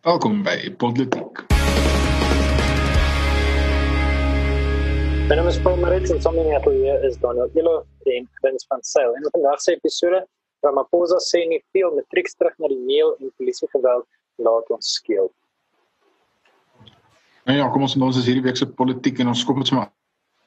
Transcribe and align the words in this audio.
Welkom 0.00 0.38
by 0.40 0.56
Politiek. 0.80 1.42
My 5.28 5.36
naam 5.36 5.48
is 5.50 5.58
Paul 5.60 5.76
Maritz 5.76 6.08
en 6.08 6.22
sommer 6.24 6.46
net 6.48 6.64
hier 6.64 7.04
is 7.04 7.18
Donald 7.20 7.52
Yellow 7.52 7.84
in 8.08 8.24
Prince 8.40 8.64
van 8.68 8.80
Sail. 8.80 9.12
En 9.12 9.28
vandag 9.30 9.60
se 9.60 9.74
episode 9.76 10.22
Ramaphosa 10.64 11.20
sê 11.20 11.44
nie 11.44 11.60
veel 11.76 11.92
matrieks 11.98 12.32
terug 12.40 12.56
na 12.56 12.72
die 12.72 12.80
mail 12.80 13.12
en 13.20 13.28
polisie 13.36 13.68
geweld 13.76 14.08
laat 14.40 14.72
ons 14.72 14.94
skeel. 14.96 15.28
Nou 17.44 17.60
ja, 17.60 17.68
kom 17.68 17.84
ons 17.84 18.00
ons 18.00 18.24
is 18.24 18.24
hierdie 18.24 18.48
week 18.48 18.56
se 18.56 18.72
politiek 18.80 19.20
en 19.20 19.34
ons 19.36 19.44
kom 19.44 19.60
met 19.60 19.68
sommer 19.68 19.92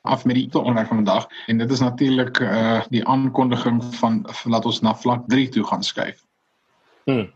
af 0.02 0.26
met 0.26 0.42
die 0.42 0.50
onderwerp 0.50 0.90
van 0.90 1.06
vandag 1.06 1.30
en 1.46 1.62
dit 1.62 1.78
is 1.78 1.86
natuurlik 1.86 2.42
uh 2.42 2.50
eh, 2.58 2.82
die 2.90 3.06
aankondiging 3.06 3.86
van 4.02 4.24
laat 4.50 4.66
ons 4.66 4.82
na 4.82 4.98
vlak 4.98 5.30
3 5.30 5.50
toe 5.54 5.70
gaan 5.70 5.86
skuif. 5.86 6.26
Hmm. 7.06 7.28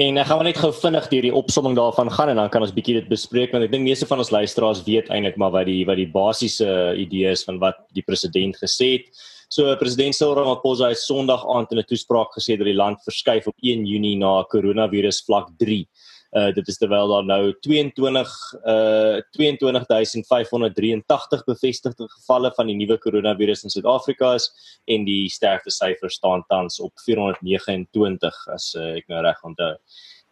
En 0.00 0.16
ek 0.16 0.28
gaan 0.30 0.44
net 0.46 0.60
gou 0.60 0.70
vinnig 0.72 1.08
deur 1.10 1.26
die 1.26 1.34
opsomming 1.34 1.74
daarvan 1.76 2.10
gaan 2.14 2.30
en 2.32 2.38
dan 2.40 2.48
kan 2.52 2.62
ons 2.62 2.72
bietjie 2.72 2.94
dit 3.00 3.08
bespreek 3.10 3.52
want 3.52 3.66
ek 3.66 3.72
dink 3.72 3.84
meeste 3.84 4.06
van 4.06 4.22
ons 4.22 4.30
luisteraars 4.30 4.84
weet 4.86 5.10
eintlik 5.10 5.36
maar 5.36 5.52
wat 5.56 5.66
die 5.68 5.82
wat 5.88 5.98
die 5.98 6.08
basiese 6.08 6.70
idee 6.96 7.34
is 7.34 7.42
van 7.44 7.58
wat 7.60 7.82
die 7.96 8.06
president 8.06 8.56
gesê 8.62 8.92
het. 8.94 9.10
So 9.50 9.74
president 9.76 10.14
Cyril 10.14 10.36
Ramaphosa 10.38 10.92
het 10.92 11.02
Sondag 11.02 11.42
aand 11.42 11.72
in 11.72 11.82
'n 11.82 11.88
toespraak 11.90 12.30
gesê 12.38 12.56
dat 12.56 12.70
die 12.70 12.78
land 12.78 13.02
verskuif 13.02 13.46
op 13.46 13.56
1 13.60 13.84
Junie 13.84 14.16
na 14.16 14.44
koronavirus 14.48 15.24
vlak 15.26 15.50
3. 15.58 15.86
Uh 16.30 16.52
dit 16.54 16.68
is 16.68 16.78
terwyl 16.78 17.10
daar 17.10 17.24
nou 17.26 17.52
22 17.66 18.34
uh 18.62 19.18
22583 19.34 21.42
bevestigde 21.44 22.06
gevalle 22.08 22.52
van 22.54 22.70
die 22.70 22.76
nuwe 22.78 22.98
koronavirus 23.02 23.64
in 23.66 23.74
Suid-Afrika 23.74 24.36
is 24.38 24.46
en 24.86 25.04
die 25.08 25.28
sterftesyfer 25.28 26.10
staan 26.10 26.44
tans 26.48 26.78
op 26.80 26.92
429 27.06 28.46
as 28.54 28.70
uh, 28.78 28.94
ek 29.00 29.10
nou 29.10 29.24
reg 29.26 29.42
onthou. 29.42 29.74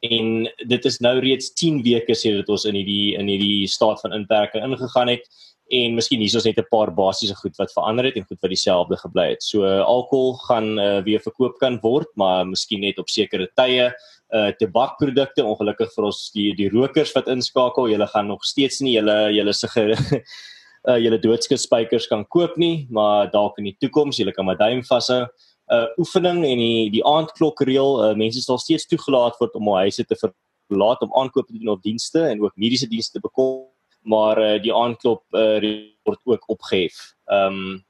En 0.07 0.47
dit 0.71 0.85
is 0.85 1.01
nou 1.03 1.17
reeds 1.19 1.51
10 1.59 1.83
weke 1.83 2.15
sedit 2.15 2.49
ons 2.49 2.69
in 2.71 2.79
hierdie 2.79 3.19
in 3.19 3.27
hierdie 3.27 3.67
staat 3.67 3.99
van 4.05 4.15
inperking 4.15 4.63
ingegaan 4.63 5.11
het 5.11 5.27
en 5.69 5.97
miskien 5.99 6.23
hier 6.23 6.37
is 6.37 6.45
net 6.45 6.59
'n 6.59 6.71
paar 6.71 6.95
basiese 6.95 7.35
goed 7.35 7.57
wat 7.59 7.73
verander 7.73 8.05
het 8.05 8.17
en 8.17 8.25
goed 8.25 8.41
wat 8.41 8.51
dieselfde 8.51 8.97
gebly 8.97 9.31
het. 9.31 9.43
So 9.43 9.65
uh, 9.65 9.85
alkohol 9.85 10.35
gaan 10.49 10.79
uh, 10.79 11.03
weer 11.03 11.21
verkoop 11.21 11.59
kan 11.59 11.79
word, 11.83 12.09
maar 12.17 12.47
miskien 12.47 12.81
net 12.81 12.99
op 12.99 13.09
sekere 13.09 13.51
tye. 13.55 13.93
Uh 14.29 14.51
tabakprodukte 14.61 15.41
ongelukkig 15.41 15.89
vir 15.95 16.05
ons 16.05 16.19
die 16.35 16.51
die 16.53 16.69
rokers 16.69 17.15
wat 17.17 17.31
inskakel, 17.33 17.87
julle 17.89 18.07
gaan 18.13 18.27
nog 18.29 18.43
steeds 18.45 18.83
nie 18.85 18.99
julle 18.99 19.31
julle 19.33 19.55
se 19.57 19.69
uh 19.73 20.97
julle 21.05 21.19
doodskis 21.19 21.65
spykers 21.65 22.09
kan 22.11 22.27
koop 22.29 22.59
nie, 22.61 22.87
maar 22.91 23.31
dalk 23.33 23.57
in 23.59 23.71
die 23.71 23.77
toekoms. 23.81 24.21
Julle 24.21 24.35
kan 24.37 24.45
maar 24.45 24.61
duim 24.61 24.85
vashou. 24.85 25.25
Uh 25.73 25.87
oefening 25.97 26.45
en 26.45 26.61
die 26.61 26.91
die 26.93 27.05
aandklokreël, 27.05 27.97
uh, 28.05 28.13
mense 28.17 28.45
sal 28.45 28.61
steeds 28.61 28.87
toegelaat 28.89 29.41
word 29.41 29.57
om 29.57 29.73
hul 29.73 29.83
huise 29.87 30.05
te 30.05 30.17
verlaat 30.21 31.03
om 31.05 31.13
aankope 31.17 31.53
te 31.53 31.59
doen 31.59 31.75
op 31.77 31.83
dienste 31.83 32.29
en 32.29 32.45
ook 32.45 32.57
mediese 32.57 32.89
dienste 32.89 33.17
te 33.17 33.25
bekom. 33.25 33.65
Maar 34.05 34.39
uh, 34.45 34.55
die 34.63 34.75
aanklop 34.75 35.25
uh, 35.33 35.73
word 36.05 36.21
ook 36.25 36.51
opgehef. 36.57 37.15
Ehm 37.33 37.63
um, 37.63 37.85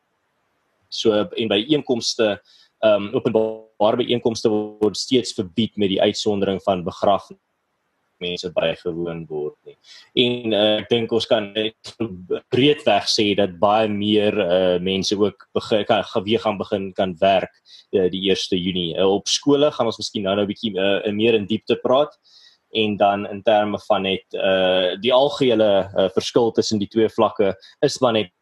so 0.88 1.12
en 1.12 1.50
by 1.50 1.64
inkomste 1.66 2.36
ehm 2.78 3.08
um, 3.08 3.14
openbare 3.18 3.67
byeenkomste 3.78 4.50
word 4.50 4.96
steeds 4.96 5.32
verbied 5.32 5.76
met 5.76 5.88
die 5.88 6.02
uitsondering 6.02 6.62
van 6.62 6.84
begrafnisse 6.84 7.46
mense 8.22 8.50
bygewoon 8.54 9.24
word 9.28 9.56
nie. 9.66 9.76
En 10.24 10.54
uh, 10.54 10.62
ek 10.82 10.88
dink 10.90 11.12
ons 11.14 11.26
kan 11.30 11.50
breedweg 12.52 13.06
sê 13.10 13.30
dat 13.38 13.56
baie 13.62 13.88
meer 13.90 14.36
uh, 14.42 14.76
mense 14.82 15.16
ook 15.18 15.46
kan 15.88 16.04
geweeg 16.12 16.44
gaan 16.44 16.58
begin 16.60 16.90
kan 16.96 17.14
werk 17.22 17.54
uh, 17.94 18.08
die 18.12 18.24
1 18.30 18.58
Junie. 18.58 18.90
Uh, 18.96 19.08
op 19.18 19.30
skole 19.30 19.70
gaan 19.74 19.90
ons 19.90 20.00
miskien 20.00 20.26
nou-nou 20.26 20.46
'n 20.46 20.52
bietjie 20.52 20.74
uh, 20.74 21.12
meer 21.14 21.38
in 21.38 21.46
diepte 21.46 21.78
praat. 21.82 22.18
En 22.76 22.98
dan 23.00 23.24
in 23.30 23.42
terme 23.42 23.78
van 23.86 24.02
net 24.02 24.26
uh 24.36 24.98
die 25.00 25.12
algehele 25.12 25.88
uh, 25.88 26.08
verskil 26.12 26.52
tussen 26.52 26.78
die 26.78 26.90
twee 26.90 27.08
vlakke 27.08 27.54
is 27.80 27.96
maar 28.00 28.12
net 28.12 28.34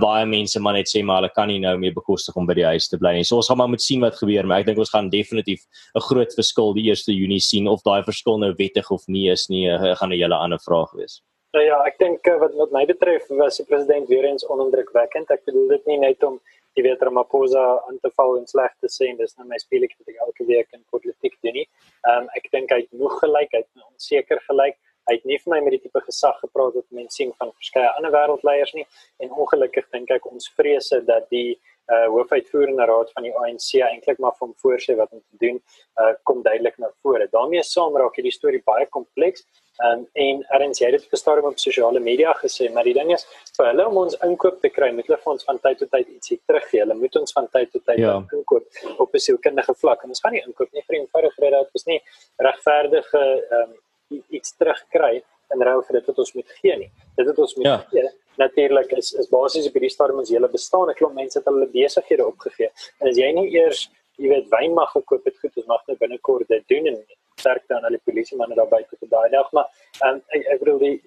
baie 0.00 0.26
mense 0.26 0.60
maar 0.60 0.74
net 0.74 0.88
sê 0.90 1.02
maar 1.04 1.22
hulle 1.22 1.32
kan 1.34 1.48
nie 1.48 1.60
nou 1.60 1.76
meer 1.78 1.94
bekostig 1.94 2.36
om 2.36 2.46
by 2.46 2.54
die 2.54 2.66
huis 2.66 2.88
te 2.88 2.98
bly 2.98 3.14
nie. 3.16 3.24
So 3.24 3.36
ons 3.36 3.48
gaan 3.48 3.58
maar 3.58 3.72
moet 3.72 3.82
sien 3.82 4.00
wat 4.00 4.18
gebeur, 4.18 4.46
maar 4.46 4.60
ek 4.60 4.66
dink 4.66 4.78
ons 4.78 4.90
gaan 4.94 5.10
definitief 5.10 5.62
'n 5.94 6.06
groot 6.08 6.32
verskil 6.34 6.74
die 6.74 6.90
1 6.90 7.14
Junie 7.14 7.40
sien 7.40 7.68
of 7.68 7.82
daai 7.82 8.02
verskil 8.02 8.38
nou 8.38 8.52
wettig 8.58 8.90
of 8.90 9.02
nie 9.08 9.28
is 9.30 9.48
nie, 9.48 9.66
gaan 9.68 10.12
'n 10.12 10.18
hele 10.18 10.34
ander 10.34 10.58
vraag 10.58 10.92
wees. 10.94 11.22
Nou 11.56 11.64
ja, 11.64 11.76
ek 11.88 11.96
dink 12.02 12.26
uh, 12.28 12.36
wat 12.42 12.52
wat 12.58 12.72
my 12.74 12.84
betref 12.88 13.28
was 13.38 13.56
die 13.56 13.64
president 13.64 14.10
weer 14.12 14.26
eens 14.28 14.44
onindrukwekkend. 14.52 15.30
Ek 15.32 15.44
bedoel 15.48 15.70
dit 15.76 15.86
nie 15.86 15.98
net 16.02 16.24
om 16.26 16.40
jy 16.76 16.84
weet 16.84 17.04
Ramaphosa 17.06 17.62
aan 17.88 17.96
te 18.02 18.10
val 18.18 18.34
en 18.36 18.44
sleg 18.50 18.74
te 18.84 18.90
sê 18.92 19.08
en 19.08 19.16
dis 19.16 19.32
nou 19.38 19.46
my 19.48 19.56
speletjie 19.62 19.96
wat 20.02 20.10
ek 20.12 20.18
elke 20.26 20.48
week 20.50 20.76
in 20.76 20.82
politiek 20.92 21.38
doen 21.46 21.56
nie. 21.56 21.64
Ehm 22.04 22.26
um, 22.26 22.28
ek 22.36 22.50
dink 22.52 22.74
hy 22.74 22.82
het 22.82 23.00
nog 23.04 23.16
gelyk, 23.22 23.54
hy 23.56 23.62
het 23.62 23.86
onseker 23.86 24.42
gelyk. 24.50 24.76
Hy 25.06 25.18
het 25.18 25.24
nie 25.24 25.38
vir 25.42 25.52
my 25.54 25.60
met 25.64 25.76
die 25.76 25.82
tipe 25.86 26.02
gesag 26.06 26.40
gepraat 26.42 26.74
wat 26.78 26.86
mense 26.98 27.20
sien 27.20 27.32
van 27.38 27.52
verskeie 27.54 27.90
ander 27.94 28.14
wêreldleiers 28.14 28.74
nie 28.74 28.86
en 29.22 29.34
ongelukkig 29.42 29.88
dink 29.94 30.10
ek 30.18 30.26
ons 30.32 30.50
vrese 30.58 31.02
dat 31.06 31.30
die 31.30 31.58
uh 31.94 32.06
hoofuitvoerende 32.10 32.86
raad 32.90 33.12
van 33.14 33.22
die 33.22 33.34
ANC 33.38 33.68
eintlik 33.88 34.18
maar 34.18 34.34
van 34.40 34.54
voorsê 34.62 34.96
wat 34.98 35.12
om 35.14 35.20
te 35.20 35.36
doen 35.44 35.60
uh 36.02 36.14
kom 36.26 36.42
duidelik 36.42 36.78
na 36.82 36.90
vore. 37.02 37.28
daarmee 37.30 37.62
saam 37.62 37.96
raak 37.96 38.18
hierdie 38.18 38.34
storie 38.34 38.62
baie 38.66 38.86
kompleks 38.96 39.46
um, 39.84 40.02
en 40.24 40.42
erns 40.58 40.80
jy 40.80 40.90
het 40.90 40.96
dit 40.98 41.08
verstaan 41.12 41.44
op 41.50 41.58
sosiale 41.62 42.00
media 42.00 42.34
gesê 42.42 42.68
maar 42.72 42.88
die 42.88 42.96
ding 42.98 43.12
is 43.14 43.26
vir 43.56 43.70
hulle 43.70 43.86
om 43.90 44.02
ons 44.02 44.18
inkoop 44.28 44.60
te 44.64 44.72
kry 44.78 44.90
moet 44.96 45.06
hulle 45.06 45.20
vir 45.24 45.32
ons 45.34 45.48
van 45.48 45.62
tyd 45.68 45.78
tot 45.82 45.92
tyd 45.94 46.12
ietsie 46.16 46.40
teruggee. 46.48 46.82
Hulle 46.84 46.98
moet 46.98 47.22
ons 47.22 47.38
van 47.38 47.48
tyd 47.54 47.72
tot 47.72 47.84
tyd 47.90 48.02
ja. 48.02 48.18
inkoop 48.38 48.82
op 49.06 49.14
'n 49.14 49.24
sielkundige 49.28 49.74
vlak 49.82 50.02
en 50.02 50.14
ons 50.14 50.22
gaan 50.24 50.32
nie 50.32 50.44
inkoop 50.46 50.72
nie 50.72 50.86
vir 50.88 51.00
eenvoudige 51.00 51.42
rede 51.42 51.56
dat 51.62 51.80
ons 51.80 51.86
nie 51.92 52.00
regverdige 52.48 53.24
um, 53.60 53.74
iets 54.08 54.54
terugkry 54.56 55.22
en 55.54 55.62
ruil 55.62 55.82
vir 55.88 56.00
dit 56.00 56.06
wat 56.06 56.18
ons 56.18 56.32
moet 56.34 56.54
gee 56.60 56.76
nie. 56.84 56.90
Dit 57.16 57.26
het 57.26 57.38
ons 57.38 57.54
moet 57.58 57.66
ja. 57.66 57.76
gee 57.90 58.08
natuurlik 58.36 58.92
is 58.92 59.12
is 59.12 59.28
basies 59.28 59.68
op 59.68 59.76
hierdie 59.76 59.92
stadium 59.92 60.22
ons 60.22 60.32
hele 60.34 60.48
bestaan. 60.48 60.90
'n 60.90 60.98
Klomp 60.98 61.14
mense 61.14 61.38
het 61.38 61.46
hulle 61.48 61.68
besighede 61.72 62.26
opgegee. 62.26 62.70
En 63.00 63.08
as 63.08 63.16
jy 63.16 63.30
nie 63.32 63.48
eers, 63.58 63.90
jy 64.16 64.28
weet, 64.28 64.48
wyn 64.50 64.74
mag 64.74 64.90
gekoop 64.92 65.24
het, 65.24 65.38
goed, 65.40 65.56
ons 65.56 65.66
mag 65.66 65.82
nou 65.86 65.96
binnekort 65.96 66.48
dit 66.48 66.68
doen 66.68 66.86
en 66.92 66.98
sterk 67.36 67.64
dan 67.68 67.84
al 67.84 67.96
die 67.96 68.04
polisie 68.04 68.36
manne 68.36 68.54
daar 68.54 68.68
buite 68.68 68.96
te 68.96 69.08
daai 69.08 69.28
dag, 69.30 69.50
maar 69.52 69.66
um, 70.06 70.22
ek 70.28 70.46
ek 70.54 70.60
bedoel 70.60 70.78
die 70.78 71.02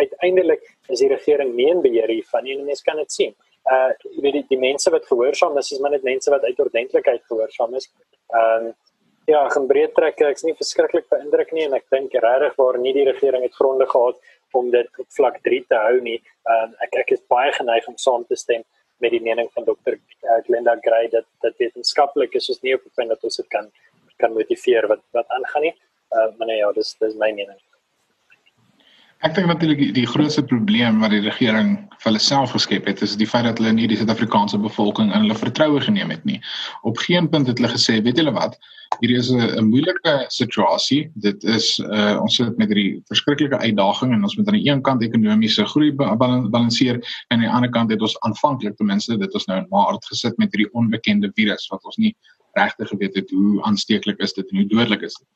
uiteindelik 0.00 0.62
is 0.88 1.00
die 1.00 1.08
regering 1.08 1.54
nie 1.54 1.68
in 1.70 1.82
beheer 1.82 2.08
hiervan 2.08 2.44
nie. 2.44 2.56
Mense 2.62 2.84
kan 2.84 2.96
dit 2.96 3.12
sien. 3.12 3.34
Uh 3.64 3.92
jy 4.16 4.22
weet 4.22 4.38
die, 4.40 4.46
die 4.48 4.62
mense 4.68 4.90
wat 4.90 5.06
gehoorsaam 5.06 5.58
is, 5.58 5.72
is 5.72 5.80
maar 5.80 5.90
net 5.90 6.02
mense 6.02 6.30
wat 6.30 6.44
uit 6.44 6.58
ordentlikheid 6.66 7.22
gehoorsaam 7.28 7.74
is. 7.74 7.92
Ehm 8.32 8.66
um, 8.66 8.74
ja, 9.26 9.48
gaan 9.48 9.66
breed 9.66 9.94
trek. 9.94 10.20
Ek's 10.20 10.44
nie 10.46 10.54
verskriklik 10.58 11.08
beïndruk 11.12 11.52
nie 11.52 11.66
en 11.66 11.76
ek 11.78 11.86
dink 11.94 12.14
regtig 12.24 12.56
waar 12.60 12.78
nie 12.78 12.94
die 12.96 13.06
regering 13.08 13.44
het 13.46 13.54
gronde 13.58 13.86
gehad 13.90 14.20
om 14.54 14.70
dit 14.70 15.00
op 15.02 15.08
vlak 15.16 15.40
3 15.42 15.64
te 15.68 15.80
hou 15.86 15.98
nie. 16.00 16.20
Ehm 16.46 16.72
uh, 16.72 16.84
ek 16.86 17.00
ek 17.02 17.12
is 17.16 17.24
baie 17.34 17.52
geneig 17.52 17.88
om 17.90 17.98
saam 17.98 18.24
te 18.28 18.38
stem 18.38 18.62
met 19.02 19.10
die 19.10 19.22
mening 19.22 19.50
van 19.56 19.66
dokter 19.66 19.98
uh, 19.98 20.40
Glenda 20.46 20.76
Gray 20.86 21.08
dat 21.16 21.26
dat 21.42 21.58
wetenskaplik 21.58 22.34
is 22.40 22.48
ons 22.48 22.62
nie 22.62 22.74
op 22.74 22.84
'n 22.86 22.94
punt 22.94 23.14
dat 23.16 23.24
ons 23.24 23.36
dit 23.42 23.48
kan 23.48 23.70
kan 24.22 24.32
motiveer 24.32 24.86
wat 24.86 25.02
wat 25.12 25.28
aangaan 25.28 25.62
nie. 25.68 25.76
Uh, 26.14 26.30
maar 26.36 26.46
nee 26.46 26.62
ja, 26.62 26.72
dis 26.72 26.96
dis 27.00 27.14
my 27.14 27.32
mening. 27.32 27.60
Ek 29.24 29.32
dink 29.32 29.48
natuurlik 29.48 29.78
die, 29.80 29.92
die 29.96 30.04
grootste 30.04 30.42
probleem 30.44 30.98
wat 31.00 31.14
die 31.14 31.22
regering 31.24 31.76
vir 31.94 32.10
hulle 32.10 32.20
self 32.20 32.50
geskep 32.52 32.84
het, 32.90 33.00
is 33.06 33.14
die 33.16 33.28
feit 33.28 33.46
dat 33.48 33.60
hulle 33.62 33.70
nie 33.72 33.86
die 33.88 33.96
Suid-Afrikaanse 33.96 34.58
bevolking 34.60 35.14
in 35.14 35.24
hulle 35.24 35.36
vertroue 35.38 35.80
geneem 35.80 36.12
het 36.12 36.26
nie. 36.28 36.36
Op 36.84 37.00
geen 37.00 37.30
punt 37.32 37.48
het 37.48 37.56
hulle 37.56 37.70
gesê, 37.72 37.96
weet 38.04 38.20
julle 38.20 38.34
wat, 38.36 38.58
hier 39.00 39.14
is 39.16 39.30
'n 39.32 39.64
moeilike 39.64 40.14
situasie. 40.28 41.10
Dit 41.14 41.44
is 41.44 41.78
uh 41.80 42.20
ons 42.20 42.36
sit 42.36 42.58
met 42.58 42.68
hierdie 42.68 43.00
verskriklike 43.08 43.58
uitdaging 43.64 44.12
en 44.12 44.22
ons 44.28 44.36
moet 44.36 44.48
aan 44.48 44.60
die 44.60 44.68
een 44.68 44.82
kant 44.82 45.02
ekonomiese 45.02 45.64
groei 45.72 45.90
balanseer 45.92 47.00
en 47.00 47.38
aan 47.38 47.46
die 47.46 47.50
ander 47.50 47.70
kant 47.70 47.90
het 47.90 48.02
ons 48.02 48.20
aanvanklik 48.28 48.76
ten 48.76 48.86
minste 48.86 49.16
dit 49.16 49.34
ons 49.34 49.46
nou 49.46 49.58
in 49.58 49.70
Maart 49.70 50.04
gesit 50.04 50.36
met 50.36 50.52
hierdie 50.52 50.72
onbekende 50.72 51.32
virus 51.34 51.68
wat 51.72 51.84
ons 51.84 51.96
nie 51.96 52.14
regtig 52.52 52.88
geweet 52.88 53.14
het 53.14 53.30
hoe 53.30 53.62
aansteeklik 53.62 54.20
is 54.20 54.32
dit 54.32 54.50
en 54.50 54.56
hoe 54.56 54.68
dodelik 54.68 55.02
is 55.02 55.16
dit. 55.16 55.28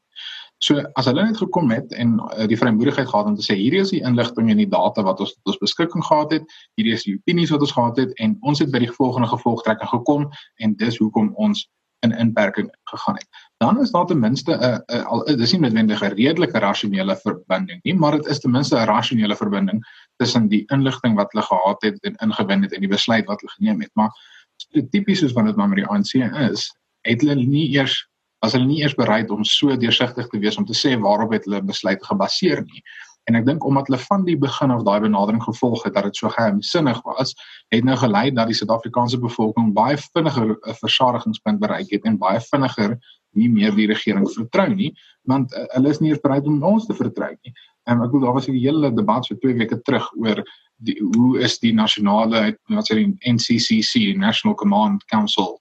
So 0.58 0.82
as 0.99 1.06
hulle 1.06 1.22
net 1.22 1.38
gekom 1.38 1.70
het 1.70 1.93
en 1.94 2.16
uh, 2.19 2.46
die 2.50 2.58
vrymoedigheid 2.58 3.08
gehad 3.08 3.26
om 3.31 3.37
te 3.38 3.44
sê 3.46 3.55
hierdie 3.55 3.82
is 3.84 3.93
die 3.94 4.02
inligting 4.02 4.50
en 4.50 4.58
die 4.58 4.70
data 4.70 5.05
wat 5.06 5.20
ons 5.22 5.37
ons 5.46 5.58
beskikking 5.62 6.02
gehad 6.05 6.34
het, 6.34 6.55
hierdie 6.75 6.96
is 6.96 7.06
die 7.06 7.14
opinies 7.14 7.52
wat 7.55 7.62
ons 7.62 7.75
gehad 7.76 8.00
het 8.02 8.14
en 8.19 8.37
ons 8.43 8.58
het 8.58 8.72
by 8.75 8.82
die 8.82 8.94
volgende 8.96 9.31
gevolgtrekking 9.31 9.93
gekom 9.93 10.26
en 10.58 10.75
dis 10.81 10.99
hoekom 10.99 11.31
ons 11.38 11.69
in 12.06 12.12
inperking 12.14 12.70
gegaan 12.90 13.14
het. 13.14 13.26
Dan 13.56 13.81
is 13.82 13.90
daar 13.90 14.06
ten 14.06 14.19
minste 14.19 14.52
'n 14.52 14.62
uh, 14.62 14.99
uh, 14.99 15.06
al 15.06 15.25
dis 15.25 15.52
nie 15.52 15.60
noodwendig 15.60 16.02
'n 16.02 16.14
redelike 16.14 16.58
rasionele 16.58 17.16
verbinding 17.16 17.81
nie, 17.82 17.94
maar 17.94 18.12
dit 18.12 18.26
is 18.26 18.38
ten 18.40 18.50
minste 18.50 18.76
'n 18.76 18.87
rasionele 18.87 19.37
verbinding 19.37 19.82
tussen 20.16 20.49
die 20.49 20.64
inligting 20.66 21.14
wat 21.14 21.32
hulle 21.32 21.44
gehad 21.44 21.82
het 21.82 21.99
en 22.05 22.14
ingewin 22.14 22.62
het 22.62 22.72
en 22.72 22.81
die 22.81 22.94
besluit 22.96 23.26
wat 23.26 23.40
hulle 23.40 23.52
geneem 23.52 23.81
het. 23.81 23.90
Maar 23.94 24.10
tipies 24.90 25.19
soos 25.19 25.32
wat 25.32 25.44
dit 25.44 25.56
maar 25.56 25.69
met 25.69 25.78
die 25.78 25.87
ANC 25.87 26.14
is, 26.50 26.70
het 27.00 27.20
hulle 27.20 27.34
nie 27.34 27.69
eers 27.75 28.07
as 28.44 28.55
hulle 28.55 28.69
nie 28.69 28.82
eers 28.82 28.94
bereid 28.94 29.31
om 29.35 29.44
so 29.44 29.76
deursigtig 29.76 30.29
te 30.31 30.38
wees 30.38 30.58
om 30.58 30.67
te 30.67 30.76
sê 30.76 30.94
waarop 31.00 31.32
het 31.35 31.46
hulle 31.49 31.62
besluit 31.62 32.02
gebaseer 32.06 32.62
nie. 32.64 32.82
En 33.29 33.37
ek 33.37 33.44
dink 33.44 33.64
omdat 33.67 33.90
hulle 33.90 34.00
van 34.00 34.25
die 34.25 34.38
begin 34.40 34.73
af 34.73 34.85
daai 34.87 35.02
benadering 35.05 35.43
gevolg 35.44 35.85
het 35.85 35.94
dat 35.99 36.06
dit 36.08 36.17
so 36.17 36.31
geheimsinnig 36.32 37.00
was, 37.05 37.35
het 37.75 37.85
nou 37.85 37.96
gelei 38.00 38.31
dat 38.32 38.49
die 38.49 38.56
Suid-Afrikaanse 38.56 39.20
bevolking 39.20 39.75
baie 39.76 39.99
vinniger 40.14 40.55
'n 40.56 40.79
versadigingspunt 40.81 41.61
bereik 41.61 41.90
het 41.93 42.06
en 42.08 42.17
baie 42.19 42.40
vinniger 42.40 42.96
nie 43.37 43.49
meer 43.52 43.75
die 43.76 43.87
regering 43.87 44.25
vertrou 44.32 44.69
nie 44.75 44.94
want 45.29 45.52
uh, 45.52 45.67
hulle 45.75 45.91
is 45.93 46.00
nie 46.00 46.14
bereid 46.23 46.46
om 46.49 46.62
ons 46.64 46.87
te 46.88 46.96
vertrou 46.96 47.31
nie. 47.44 47.52
Um, 47.84 48.00
ek 48.02 48.11
bedoel 48.11 48.25
daar 48.26 48.38
was 48.38 48.49
'n 48.49 48.56
hele 48.56 48.91
debat 48.94 49.25
so 49.25 49.34
2 49.34 49.55
weke 49.61 49.81
terug 49.82 50.08
oor 50.17 50.43
die, 50.76 50.96
hoe 51.17 51.38
is 51.41 51.58
die 51.58 51.75
nasionale 51.75 52.56
wat 52.69 52.88
sê 52.88 52.94
die 52.94 53.17
NCCC 53.29 54.17
National 54.17 54.56
Command 54.56 55.05
Council 55.12 55.58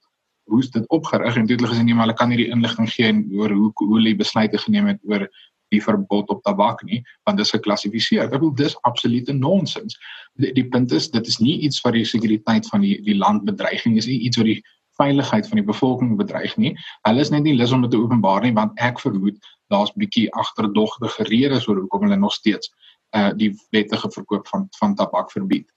hoe 0.48 0.62
is 0.62 0.70
dit 0.74 0.88
opgerig 0.94 1.36
en 1.36 1.46
dit 1.46 1.60
hulle 1.60 1.70
gesê 1.72 1.84
nee 1.84 1.94
maar 1.94 2.08
hulle 2.08 2.18
kan 2.18 2.32
nie 2.32 2.40
die 2.40 2.50
inligting 2.54 2.88
gee 2.92 3.12
oor 3.36 3.52
hoe 3.54 3.70
hoe 3.82 3.94
hulle 3.96 4.16
besluite 4.16 4.58
geneem 4.64 4.90
het 4.92 5.00
oor 5.08 5.28
die 5.74 5.80
verbod 5.84 6.30
op 6.32 6.42
tabak 6.46 6.82
nie 6.88 7.02
want 7.28 7.38
dit 7.38 7.46
is 7.46 7.54
geklassifiseer. 7.54 8.26
Ek 8.26 8.38
bedoel 8.38 8.54
dis 8.56 8.76
absolute 8.88 9.34
nonsens. 9.36 9.96
Die, 10.40 10.52
die 10.56 10.66
punt 10.72 10.92
is 10.96 11.10
dit 11.12 11.28
is 11.28 11.38
nie 11.42 11.58
iets 11.68 11.82
wat 11.84 11.96
die 11.98 12.06
sekuriteit 12.08 12.68
van 12.72 12.84
die 12.84 12.96
die 13.04 13.16
land 13.18 13.44
bedreiging 13.48 13.98
is 14.00 14.08
nie, 14.08 14.20
iets 14.28 14.40
wat 14.40 14.48
die 14.48 14.60
veiligheid 14.98 15.46
van 15.46 15.60
die 15.60 15.66
bevolking 15.66 16.16
bedreig 16.18 16.56
nie. 16.58 16.74
Hulle 17.06 17.22
is 17.22 17.30
net 17.34 17.44
nie 17.46 17.54
lus 17.58 17.72
om 17.74 17.84
dit 17.84 17.92
te 17.94 18.00
openbaar 18.00 18.46
nie 18.46 18.54
want 18.56 18.78
ek 18.82 19.00
vermoed 19.04 19.38
daar's 19.72 19.92
bietjie 20.00 20.28
agterdogtige 20.40 21.28
redes 21.28 21.68
oor 21.68 21.82
hoekom 21.82 22.08
hulle 22.08 22.20
nog 22.20 22.34
steeds 22.34 22.72
uh 23.16 23.30
die 23.36 23.52
wettige 23.72 24.10
verkoop 24.12 24.48
van 24.48 24.66
van 24.80 24.96
tabak 24.96 25.30
verbied. 25.32 25.68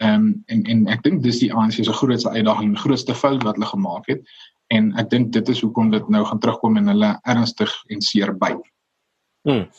Ehm 0.00 0.14
um, 0.14 0.42
en 0.46 0.62
en 0.64 0.86
ek 0.88 1.02
dink 1.04 1.22
dis 1.22 1.42
die 1.42 1.52
ANC 1.52 1.82
se 1.84 1.92
grootste 1.92 2.30
uitdaging, 2.32 2.72
die 2.72 2.82
grootste 2.82 3.14
fout 3.14 3.42
wat 3.44 3.58
hulle 3.58 3.68
gemaak 3.68 4.06
het 4.08 4.22
en 4.72 4.92
ek 5.00 5.10
dink 5.10 5.32
dit 5.34 5.48
is 5.52 5.60
hoekom 5.60 5.90
dit 5.92 6.08
nou 6.08 6.22
gaan 6.24 6.40
terugkom 6.40 6.78
en 6.80 6.92
hulle 6.92 7.14
ernstig 7.28 7.72
en 7.90 8.00
seer 8.00 8.32
byt. 8.38 8.62
Hmm. 9.48 9.70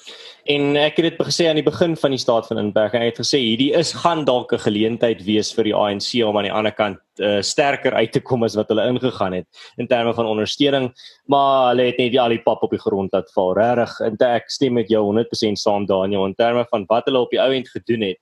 En 0.50 0.78
ek 0.82 0.96
het 0.98 1.06
dit 1.06 1.20
gesê 1.22 1.46
aan 1.46 1.60
die 1.60 1.66
begin 1.66 1.92
van 1.94 2.14
die 2.16 2.20
staat 2.22 2.48
van 2.50 2.58
inperking. 2.58 3.04
Ek 3.06 3.12
het 3.12 3.20
gesê 3.22 3.38
hierdie 3.44 3.70
is 3.78 3.92
gaan 3.94 4.24
dalk 4.26 4.54
'n 4.54 4.64
geleentheid 4.64 5.22
wees 5.22 5.52
vir 5.54 5.70
die 5.70 5.76
ANC 5.78 6.10
om 6.26 6.38
aan 6.38 6.50
die 6.50 6.54
ander 6.54 6.74
kant 6.74 6.98
uh, 7.22 7.42
sterker 7.42 7.94
uit 7.94 8.12
te 8.12 8.22
kom 8.22 8.44
as 8.44 8.56
wat 8.58 8.70
hulle 8.74 8.88
ingegaan 8.90 9.34
het 9.34 9.46
in 9.78 9.88
terme 9.88 10.14
van 10.14 10.26
ondersteuning, 10.26 10.90
maar 11.28 11.70
hulle 11.70 11.86
het 11.92 11.98
net 11.98 12.12
die 12.12 12.22
al 12.22 12.34
die 12.34 12.42
pap 12.42 12.64
op 12.64 12.72
die 12.72 12.82
grond 12.82 13.14
laat 13.14 13.30
val. 13.34 13.54
Regtig, 13.54 14.00
en 14.02 14.18
ek 14.18 14.50
stem 14.50 14.74
met 14.74 14.90
jou 14.90 15.04
100% 15.06 15.62
saam 15.62 15.86
Daniel 15.86 16.26
in 16.26 16.36
terme 16.36 16.66
van 16.70 16.86
wat 16.90 17.06
hulle 17.06 17.20
op 17.22 17.30
die 17.30 17.42
ou 17.42 17.54
end 17.54 17.70
gedoen 17.70 18.02
het 18.02 18.18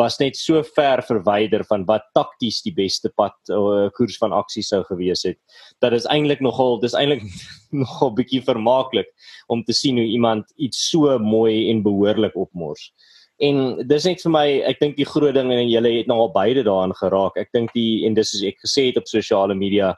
was 0.00 0.18
net 0.20 0.38
so 0.40 0.62
ver 0.76 1.02
verwyder 1.04 1.64
van 1.68 1.84
wat 1.88 2.08
takties 2.16 2.62
die 2.64 2.74
beste 2.74 3.12
pad 3.20 3.36
uh, 3.52 3.88
koers 3.96 4.16
van 4.22 4.34
aksie 4.36 4.64
sou 4.66 4.80
gewees 4.88 5.26
het. 5.28 5.38
Dat 5.84 5.96
is 5.96 6.08
eintlik 6.10 6.42
nogal 6.44 6.80
dis 6.82 6.96
eintlik 6.96 7.26
nogal 7.82 8.14
bietjie 8.16 8.42
vermaaklik 8.46 9.12
om 9.52 9.64
te 9.64 9.76
sien 9.76 10.00
hoe 10.00 10.08
iemand 10.08 10.48
iets 10.56 10.88
so 10.90 11.18
mooi 11.22 11.68
en 11.70 11.84
behoorlik 11.86 12.36
opmors. 12.36 12.90
En 13.40 13.78
dis 13.88 14.04
net 14.04 14.20
vir 14.20 14.32
my, 14.34 14.46
ek 14.68 14.80
dink 14.82 14.98
die 14.98 15.08
groot 15.08 15.36
ding 15.36 15.48
en 15.52 15.68
julle 15.70 15.94
het 15.94 16.08
nou 16.10 16.18
al 16.26 16.34
beide 16.34 16.64
daaraan 16.66 16.92
geraak. 16.98 17.38
Ek 17.40 17.48
dink 17.56 17.72
die 17.72 18.04
en 18.08 18.16
dis 18.18 18.34
soos 18.34 18.44
ek 18.50 18.60
gesê 18.60 18.90
het 18.90 19.00
op 19.00 19.08
sosiale 19.08 19.56
media, 19.56 19.94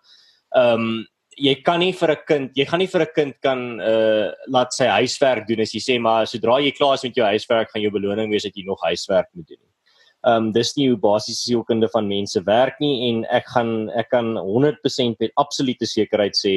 ehm 0.58 0.86
um, 0.92 0.92
jy 1.40 1.54
kan 1.64 1.80
nie 1.80 1.94
vir 1.96 2.10
'n 2.12 2.24
kind, 2.28 2.50
jy 2.54 2.64
gaan 2.68 2.78
nie 2.78 2.92
vir 2.92 3.02
'n 3.02 3.14
kind 3.16 3.34
kan 3.40 3.80
uh 3.80 4.30
laat 4.48 4.72
sy 4.72 4.86
huiswerk 4.86 5.48
doen 5.48 5.60
as 5.60 5.72
jy 5.72 5.80
sê 5.80 5.98
maar 5.98 6.26
sodra 6.26 6.60
jy 6.60 6.72
klaar 6.76 6.94
is 6.94 7.04
met 7.04 7.16
jou 7.16 7.24
huiswerk 7.24 7.70
gaan 7.72 7.82
jou 7.82 7.90
beloning 7.90 8.30
wees 8.30 8.44
dat 8.44 8.54
jy 8.54 8.64
nog 8.66 8.80
huiswerk 8.84 9.28
moet 9.34 9.48
doen. 9.48 9.71
Ehm 10.22 10.46
um, 10.46 10.52
dis 10.54 10.70
nie 10.76 10.86
hoe 10.86 10.98
basiese 11.02 11.48
sielkunde 11.48 11.88
van 11.90 12.06
mense 12.06 12.38
werk 12.46 12.76
nie 12.78 13.08
en 13.08 13.24
ek 13.34 13.48
gaan 13.50 13.88
ek 13.98 14.12
kan 14.14 14.36
100% 14.38 15.18
met 15.18 15.32
absolute 15.42 15.86
sekerheid 15.86 16.38
sê 16.38 16.52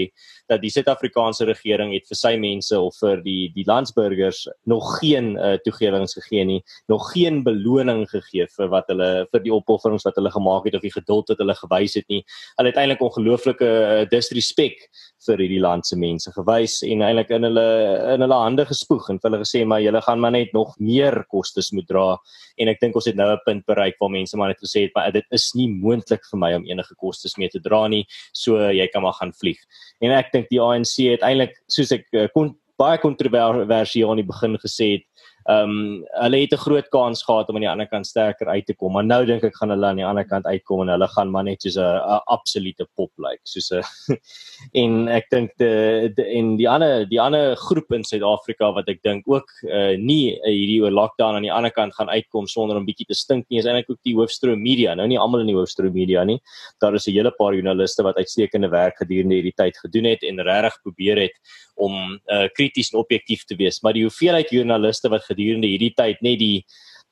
dat 0.52 0.62
die 0.62 0.70
Suid-Afrikaanse 0.70 1.48
regering 1.50 1.94
het 1.96 2.06
vir 2.06 2.20
sy 2.20 2.36
mense 2.38 2.78
of 2.78 2.94
vir 3.02 3.24
die 3.26 3.50
die 3.56 3.66
landsburgers 3.66 4.44
nog 4.70 5.00
geen 5.00 5.34
uh, 5.34 5.56
toegewings 5.66 6.14
gegee 6.20 6.46
nie, 6.46 6.60
nog 6.92 7.10
geen 7.14 7.42
beloning 7.48 8.06
gegee 8.12 8.46
vir 8.54 8.70
wat 8.70 8.94
hulle 8.94 9.10
vir 9.34 9.46
die 9.48 9.56
opofferings 9.56 10.06
wat 10.06 10.22
hulle 10.22 10.34
gemaak 10.36 10.70
het 10.70 10.78
of 10.78 10.86
die 10.86 10.94
geduld 10.94 11.34
wat 11.34 11.42
hulle 11.42 11.58
gewys 11.58 11.98
het 11.98 12.06
nie. 12.14 12.22
Hulle 12.60 12.70
het 12.70 12.78
eintlik 12.82 13.02
ongelooflike 13.02 13.72
uh, 13.82 14.06
disrespek 14.14 14.86
vir 15.28 15.44
hierdie 15.44 15.62
land 15.62 15.86
se 15.88 15.98
mense 16.00 16.32
gewys 16.36 16.80
en 16.88 17.04
eintlik 17.06 17.32
in 17.38 17.48
hulle 17.48 17.66
in 18.14 18.26
hulle 18.26 18.40
hande 18.42 18.66
gespoeg 18.70 19.10
en 19.12 19.20
hulle 19.24 19.42
gesê 19.44 19.64
maar 19.66 19.84
julle 19.84 20.02
gaan 20.06 20.22
maar 20.22 20.36
net 20.36 20.54
nog 20.54 20.76
meer 20.80 21.24
kostes 21.32 21.72
moet 21.74 21.88
dra. 21.90 22.18
En 22.58 22.72
ek 22.72 22.82
dink 22.82 22.96
ons 22.96 23.08
het 23.10 23.16
nou 23.16 23.30
'n 23.34 23.46
punt 23.46 23.66
bereik 23.66 23.96
waar 24.00 24.12
mense 24.12 24.38
maar 24.38 24.54
net 24.54 24.62
gesê 24.64 24.86
het 24.86 24.92
maar 24.96 25.12
dit 25.12 25.26
is 25.32 25.52
nie 25.56 25.68
moontlik 25.68 26.24
vir 26.32 26.40
my 26.40 26.54
om 26.56 26.66
enige 26.66 26.96
kostes 26.96 27.38
mee 27.38 27.50
te 27.50 27.60
dra 27.60 27.88
nie 27.88 28.06
so 28.34 28.58
jy 28.58 28.88
kan 28.88 29.02
maar 29.02 29.18
gaan 29.20 29.34
vlieg. 29.34 29.60
En 30.02 30.12
ek 30.12 30.32
dink 30.32 30.50
die 30.50 30.62
ANC 30.62 30.96
het 31.12 31.22
eintlik 31.22 31.56
soos 31.68 31.92
ek 31.92 32.06
uh, 32.14 32.28
kon 32.34 32.56
baie 32.78 33.00
kontroversieel 33.00 34.10
aan 34.12 34.20
die 34.20 34.28
begin 34.28 34.58
gesê 34.60 34.88
het 34.98 35.06
Ehm 35.46 35.70
um, 35.70 36.06
hulle 36.24 36.40
het 36.42 36.54
'n 36.54 36.58
groot 36.58 36.88
kans 36.90 37.22
gehad 37.24 37.50
om 37.50 37.56
aan 37.56 37.62
die 37.62 37.70
ander 37.70 37.88
kant 37.88 38.08
sterker 38.08 38.48
uit 38.48 38.66
te 38.66 38.74
kom, 38.74 38.94
maar 38.94 39.06
nou 39.06 39.26
dink 39.26 39.44
ek 39.44 39.56
gaan 39.56 39.70
hulle 39.70 39.86
aan 39.86 40.00
die 40.02 40.06
ander 40.06 40.26
kant 40.26 40.46
uitkom 40.46 40.82
en 40.82 40.88
hulle 40.88 41.08
gaan 41.08 41.30
maar 41.30 41.44
net 41.44 41.62
soos 41.62 41.78
'n 41.78 42.22
absolute 42.26 42.88
pop 42.96 43.12
lyk, 43.18 43.30
like, 43.30 43.42
soos 43.44 43.70
'n 43.72 43.84
en 44.82 45.08
ek 45.08 45.30
dink 45.30 45.52
die, 45.58 46.10
die 46.18 46.26
en 46.40 46.58
die 46.58 46.68
ander 46.70 47.06
die 47.06 47.22
ander 47.22 47.56
groep 47.56 47.94
in 47.94 48.04
Suid-Afrika 48.04 48.72
wat 48.74 48.90
ek 48.90 49.04
dink 49.04 49.28
ook 49.28 49.46
uh, 49.70 49.94
nie 49.98 50.34
uh, 50.34 50.50
hierdie 50.50 50.82
oor 50.82 50.92
lockdown 50.92 51.36
aan 51.36 51.46
die 51.46 51.54
ander 51.54 51.72
kant 51.72 51.94
gaan 51.94 52.10
uitkom 52.10 52.48
sonder 52.48 52.78
om 52.78 52.86
bietjie 52.86 53.06
te 53.06 53.14
stink 53.14 53.46
nie, 53.50 53.60
is 53.60 53.66
eintlik 53.66 53.90
ook 53.90 54.02
die 54.04 54.16
hoofstroom 54.16 54.62
media. 54.62 54.96
Nou 54.96 55.06
nie 55.08 55.20
almal 55.20 55.46
in 55.46 55.54
die 55.54 55.60
hoofstroom 55.60 55.94
media 55.94 56.24
nie. 56.24 56.40
Daar 56.82 56.96
is 56.96 57.08
'n 57.08 57.14
hele 57.14 57.32
paar 57.32 57.54
joernaliste 57.54 58.02
wat 58.02 58.18
uitstekende 58.18 58.70
werk 58.70 58.98
gedurende 58.98 59.36
hierdie 59.36 59.54
tyd 59.56 59.78
gedoen 59.78 60.06
het 60.06 60.24
en 60.24 60.42
regtig 60.42 60.82
probeer 60.82 61.22
het 61.22 61.38
om 61.76 61.96
uh, 62.32 62.48
krities 62.56 62.92
en 62.94 63.00
objektief 63.02 63.46
te 63.46 63.58
wees, 63.60 63.82
maar 63.84 63.96
die 63.98 64.06
hoeveelheid 64.06 64.52
joernaliste 64.54 65.12
wat 65.12 65.28
gedurende 65.28 65.68
hierdie 65.68 65.94
tyd 65.98 66.22
net 66.26 66.40
die 66.42 66.66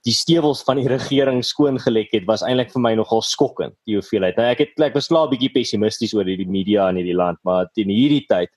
die 0.04 0.12
stewels 0.12 0.60
van 0.68 0.82
die 0.82 0.90
regering 0.92 1.40
skoon 1.48 1.78
gelek 1.80 2.10
het 2.12 2.26
was 2.28 2.42
eintlik 2.44 2.74
vir 2.74 2.82
my 2.84 2.92
nogal 3.00 3.22
skokkend 3.24 3.72
die 3.88 3.96
hoeveelheid. 3.96 4.36
Nou 4.36 4.50
ek 4.52 4.66
het 4.66 4.82
ek 4.90 4.98
was 4.98 5.08
klaar 5.08 5.30
bietjie 5.32 5.54
pessimisties 5.54 6.12
oor 6.18 6.28
hierdie 6.28 6.50
media 6.50 6.90
in 6.92 7.00
hierdie 7.00 7.16
land, 7.16 7.40
maar 7.48 7.70
teen 7.72 7.92
hierdie 7.94 8.26
tyd 8.28 8.52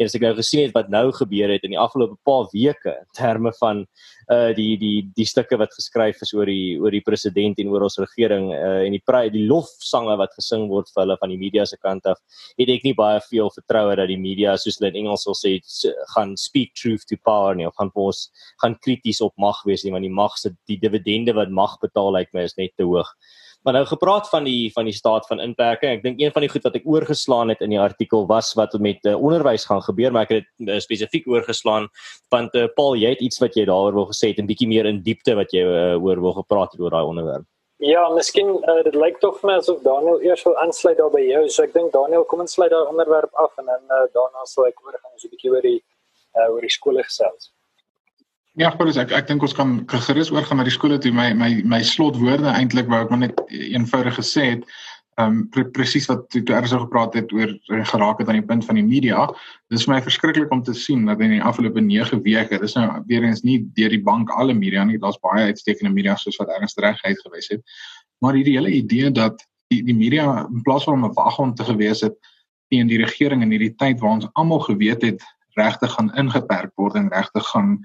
en 0.00 0.08
as 0.08 0.16
ek 0.16 0.24
nou 0.24 0.32
gesien 0.38 0.64
het 0.64 0.72
wat 0.76 0.88
nou 0.92 1.10
gebeur 1.12 1.52
het 1.52 1.64
in 1.66 1.74
die 1.74 1.80
afgelope 1.80 2.16
paar 2.24 2.46
weke 2.54 2.94
in 2.94 3.08
terme 3.16 3.52
van 3.58 3.84
uh 4.32 4.50
die 4.56 4.78
die 4.80 5.04
die 5.16 5.26
stukke 5.28 5.58
wat 5.60 5.74
geskryf 5.76 6.22
is 6.24 6.32
oor 6.36 6.48
die 6.48 6.78
oor 6.80 6.94
die 6.94 7.02
president 7.04 7.60
en 7.60 7.68
oor 7.72 7.84
ons 7.88 7.98
regering 8.00 8.48
uh 8.56 8.80
en 8.86 8.96
die 8.96 9.02
die 9.34 9.44
lofsange 9.50 10.16
wat 10.20 10.32
gesing 10.38 10.68
word 10.72 10.88
vir 10.94 11.04
hulle 11.04 11.18
van 11.20 11.34
die 11.34 11.40
media 11.40 11.66
se 11.66 11.76
kant 11.82 12.06
af 12.06 12.18
het 12.58 12.72
ek 12.76 12.86
nie 12.86 12.94
baie 12.96 13.20
veel 13.28 13.52
vertroue 13.58 13.96
dat 14.00 14.08
die 14.08 14.20
media 14.20 14.56
soos 14.56 14.80
hulle 14.80 14.92
in 14.94 15.02
Engels 15.04 15.26
sal 15.28 15.36
sê 15.36 15.58
gaan 16.14 16.36
speak 16.36 16.72
truth 16.74 17.04
to 17.06 17.20
power 17.24 17.54
nie 17.54 17.68
of 17.68 17.76
gaan 17.76 17.92
ons 17.94 18.30
gaan 18.62 18.78
krities 18.80 19.20
op 19.20 19.34
mag 19.36 19.60
wees 19.68 19.84
nie 19.84 19.92
want 19.92 20.08
die 20.08 20.16
mag 20.22 20.38
se 20.38 20.54
die 20.70 20.80
dividende 20.80 21.36
wat 21.36 21.52
mag 21.52 21.76
betaal 21.84 22.16
uit 22.16 22.32
my 22.32 22.48
is 22.48 22.56
net 22.56 22.72
te 22.78 22.88
hoog. 22.88 23.10
Maar 23.62 23.76
nou 23.76 23.84
gepraat 23.84 24.28
van 24.28 24.44
die 24.44 24.72
van 24.72 24.84
die 24.88 24.94
staat 24.96 25.26
van 25.28 25.40
inperking. 25.40 25.98
Ek 25.98 26.02
dink 26.02 26.20
een 26.20 26.32
van 26.32 26.44
die 26.46 26.48
goed 26.48 26.64
wat 26.64 26.78
ek 26.78 26.86
oorgeslaan 26.88 27.52
het 27.52 27.60
in 27.60 27.74
die 27.74 27.80
artikel 27.80 28.24
was 28.26 28.54
wat 28.56 28.72
met 28.80 29.04
uh, 29.04 29.16
onderwys 29.20 29.66
gaan 29.68 29.82
gebeur, 29.84 30.12
maar 30.12 30.24
ek 30.28 30.32
het 30.38 30.46
dit 30.56 30.72
uh, 30.72 30.80
spesifiek 30.80 31.28
oorgeslaan 31.28 31.90
want 32.32 32.56
uh, 32.56 32.70
Paul, 32.74 32.96
jy 32.96 33.12
het 33.12 33.20
iets 33.20 33.40
wat 33.42 33.58
jy 33.58 33.66
daaroor 33.68 33.98
wil 33.98 34.08
gesê 34.08 34.32
het 34.32 34.40
en 34.40 34.48
bietjie 34.48 34.68
meer 34.70 34.88
in 34.88 35.02
diepte 35.04 35.36
wat 35.36 35.52
jy 35.52 35.66
uh, 35.66 36.00
oor 36.00 36.22
wil 36.24 36.38
gepraat 36.40 36.72
het 36.72 36.80
oor 36.80 36.96
daai 36.96 37.04
onderwerp. 37.04 37.44
Ja, 37.84 38.08
miskien 38.12 38.48
uh, 38.64 38.80
dit 38.84 38.96
lyk 38.96 39.20
tog 39.20 39.38
vir 39.40 39.52
my 39.52 39.60
asof 39.60 39.84
Daniel 39.84 40.20
eers 40.24 40.42
wil 40.48 40.56
aansluit 40.64 40.96
daar 40.96 41.12
by 41.12 41.22
jou. 41.24 41.46
So 41.52 41.64
ek 41.64 41.76
dink 41.76 41.92
Daniel, 41.92 42.24
kom 42.28 42.40
ons 42.44 42.56
sluit 42.56 42.72
daai 42.72 42.88
onderwerp 42.88 43.32
af 43.40 43.52
en 43.60 43.68
dan 43.68 43.84
uh, 43.88 44.04
daarna 44.16 44.44
sal 44.48 44.68
ek 44.68 44.80
oor 44.84 44.96
gaan 44.96 45.16
so 45.16 45.28
'n 45.28 45.36
bietjie 45.36 45.52
oor 45.52 45.64
die 45.64 45.80
uh, 46.36 46.48
oor 46.48 46.60
die 46.64 46.72
skole 46.72 47.04
gesels. 47.04 47.52
Ja, 48.58 48.72
Paulus, 48.74 48.96
ek 48.98 49.12
ek 49.14 49.28
dink 49.28 49.44
ons 49.46 49.52
kan 49.54 49.76
gerus 50.08 50.32
oorgaan 50.34 50.58
na 50.58 50.64
die 50.66 50.74
skole 50.74 50.96
toe. 50.98 51.12
My 51.14 51.28
my 51.38 51.50
my 51.70 51.78
slotwoorde 51.86 52.50
eintlik 52.50 52.88
wou 52.90 52.98
ek 53.04 53.12
maar 53.12 53.20
net 53.22 53.42
eenvoudig 53.46 54.16
gesê 54.18 54.46
het, 54.48 54.64
ehm 55.20 55.36
um, 55.36 55.36
pre 55.54 55.62
presies 55.70 56.08
wat 56.10 56.24
toe 56.34 56.42
eers 56.48 56.72
so 56.72 56.82
gepraat 56.82 57.14
het 57.14 57.30
oor 57.36 57.52
geraak 57.92 58.18
het 58.18 58.32
aan 58.32 58.40
die 58.40 58.48
punt 58.48 58.66
van 58.66 58.80
die 58.80 58.86
media. 58.86 59.28
Dis 59.70 59.86
vir 59.86 59.94
my 59.94 60.00
verskriklik 60.02 60.50
om 60.50 60.64
te 60.66 60.74
sien 60.74 61.06
dat 61.06 61.22
in 61.22 61.36
die 61.36 61.42
afgelope 61.42 61.80
9 61.84 62.22
weke, 62.24 62.58
dis 62.58 62.74
nou 62.74 62.88
weer 63.06 63.28
eens 63.28 63.44
nie 63.46 63.60
deur 63.78 63.94
die 63.94 64.02
bank 64.02 64.34
alle 64.34 64.54
media 64.54 64.82
nie, 64.84 64.98
daar's 64.98 65.20
baie 65.22 65.46
uitstekende 65.52 65.94
media 65.94 66.16
soos 66.18 66.40
wat 66.42 66.50
Ernst 66.56 66.82
reg 66.82 66.98
uitgewys 67.04 67.52
het. 67.54 67.62
Maar 68.18 68.34
hierdie 68.34 68.56
hele 68.58 68.74
idee 68.82 69.14
dat 69.14 69.46
die 69.70 69.84
die 69.86 69.94
media 69.94 70.46
in 70.48 70.66
plaas 70.66 70.90
van 70.90 71.04
'n 71.04 71.14
waghond 71.14 71.56
te 71.56 71.64
gewees 71.70 72.02
het 72.02 72.18
teen 72.68 72.90
die 72.90 72.98
regering 72.98 73.42
in 73.42 73.50
hierdie 73.54 73.76
tyd 73.78 74.00
waar 74.00 74.18
ons 74.18 74.28
almal 74.34 74.66
geweet 74.66 75.02
het 75.02 75.22
regtig 75.54 75.92
gaan 75.92 76.10
ingeperk 76.18 76.72
word 76.74 76.94
en 76.94 77.08
regtig 77.14 77.46
gaan 77.54 77.78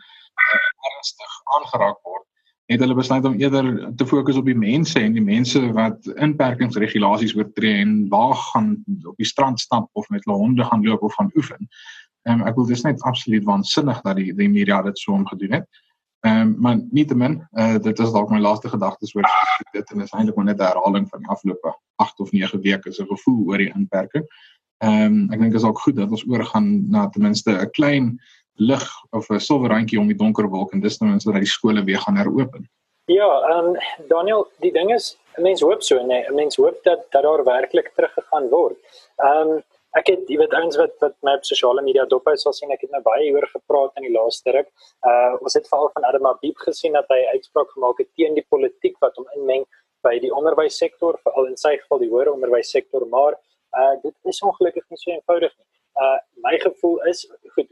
ernstig 1.06 1.42
aangeraak 1.58 2.00
word, 2.04 2.24
het 2.66 2.82
hulle 2.82 2.96
besluit 2.98 3.26
om 3.26 3.38
eerder 3.38 3.96
te 3.96 4.06
fokus 4.06 4.38
op 4.38 4.46
die 4.46 4.58
mense 4.58 5.00
en 5.00 5.14
die 5.14 5.24
mense 5.24 5.62
wat 5.74 6.08
inperkingsregulasies 6.18 7.36
oortree 7.38 7.82
en 7.84 8.08
waar 8.10 8.34
gaan 8.36 8.72
op 9.06 9.16
die 9.18 9.26
strand 9.26 9.60
stap 9.60 9.90
of 9.94 10.10
met 10.10 10.26
hulle 10.26 10.38
honde 10.38 10.66
gaan 10.66 10.84
loop 10.84 11.04
of 11.04 11.14
gaan 11.14 11.32
oefen. 11.36 11.68
Ehm 12.26 12.42
um, 12.42 12.48
ek 12.48 12.56
wil 12.56 12.66
dis 12.66 12.82
net 12.82 13.02
absoluut 13.06 13.44
waansinnig 13.46 14.02
dat 14.02 14.18
die 14.18 14.34
die 14.34 14.50
media 14.50 14.82
dit 14.82 14.98
so 14.98 15.14
omgedoen 15.14 15.60
het. 15.60 15.68
Ehm 16.26 16.42
um, 16.42 16.56
maar 16.60 16.80
nietemin, 16.90 17.38
eh 17.54 17.76
uh, 17.76 17.82
dit 17.82 18.00
is 18.00 18.12
dalk 18.12 18.34
my 18.34 18.40
laaste 18.40 18.70
gedagtes 18.70 19.14
oor 19.16 19.30
dit 19.78 19.92
en 19.92 20.02
is 20.02 20.14
eintlik 20.18 20.36
maar 20.36 20.46
net 20.46 20.60
'n 20.60 20.66
herhaling 20.66 21.06
van 21.10 21.26
afgelope 21.26 21.76
8 22.02 22.20
of 22.20 22.32
9 22.32 22.62
weke 22.62 22.92
se 22.92 23.06
gevoel 23.06 23.46
oor 23.46 23.58
die 23.58 23.74
inperking. 23.76 24.26
Ehm 24.82 25.06
um, 25.06 25.22
ek 25.30 25.40
dink 25.40 25.52
dit 25.52 25.62
is 25.62 25.68
ook 25.68 25.80
goed 25.80 25.96
dat 25.96 26.10
ons 26.10 26.26
oorgaan 26.28 26.90
na 26.90 27.10
ten 27.10 27.22
minste 27.22 27.52
'n 27.52 27.70
klein 27.70 28.18
lig 28.58 28.88
of 29.12 29.30
'n 29.30 29.40
silwer 29.40 29.70
randjie 29.70 30.00
om 30.00 30.08
die 30.08 30.18
donker 30.18 30.48
wolk 30.50 30.74
en 30.74 30.82
dis 30.82 30.98
ten 30.98 31.10
minste 31.10 31.32
dat 31.32 31.44
die 31.44 31.56
skole 31.58 31.84
weer 31.84 32.00
gaan 32.00 32.18
heropen. 32.18 32.70
Ja, 33.06 33.30
ehm 33.50 33.66
um, 33.66 33.78
Daniel, 34.08 34.48
die 34.60 34.72
ding 34.72 34.94
is, 34.94 35.18
mense 35.38 35.66
hoop 35.66 35.84
so 35.84 36.02
nee, 36.02 36.32
mense 36.32 36.62
hoop 36.62 36.84
dat 36.84 37.06
dat 37.12 37.24
daar 37.24 37.44
werklik 37.44 37.92
teruggegaan 37.96 38.50
word. 38.50 38.78
Ehm 39.18 39.50
um, 39.50 39.64
ek 40.00 40.10
het 40.12 40.32
jy 40.32 40.38
weet 40.42 40.54
ouens 40.58 40.78
wat 40.80 40.96
wat 41.04 41.16
my 41.24 41.36
op 41.38 41.46
sosiale 41.48 41.84
media 41.86 42.06
dop 42.12 42.26
hou 42.28 42.36
sal 42.40 42.54
sien 42.54 42.72
ek 42.76 42.82
het 42.84 42.92
nou 42.92 43.02
baie 43.06 43.24
hieroor 43.24 43.48
gepraat 43.52 43.96
in 44.00 44.08
die 44.08 44.14
laaste 44.16 44.52
ruk. 44.58 44.70
Uh 45.12 45.38
ons 45.40 45.54
het 45.60 45.70
veral 45.72 45.92
van 45.94 46.08
Adam 46.10 46.28
Abib 46.32 46.58
gesien 46.68 46.98
dat 46.98 47.08
hy 47.14 47.22
uitspraak 47.36 47.72
gemaak 47.76 48.02
het 48.04 48.12
teen 48.20 48.36
die 48.36 48.46
politiek 48.50 48.98
wat 49.06 49.16
hom 49.20 49.28
inmeng 49.38 49.64
by 50.06 50.18
die 50.22 50.34
onderwyssektor, 50.34 51.18
veral 51.24 51.48
in 51.50 51.58
sy 51.58 51.78
geval 51.82 52.02
die 52.04 52.12
hoër 52.12 52.34
onderwyssektor, 52.34 53.08
maar 53.14 53.40
uh 53.80 53.94
dit 54.04 54.16
is 54.34 54.42
ongelukkig 54.42 54.84
nie 54.90 55.02
so 55.04 55.12
eenvoudig 55.16 55.56
nie. 55.56 55.68
Uh 56.04 56.18
my 56.48 56.58
gevoel 56.68 57.00
is 57.14 57.24
goed 57.56 57.72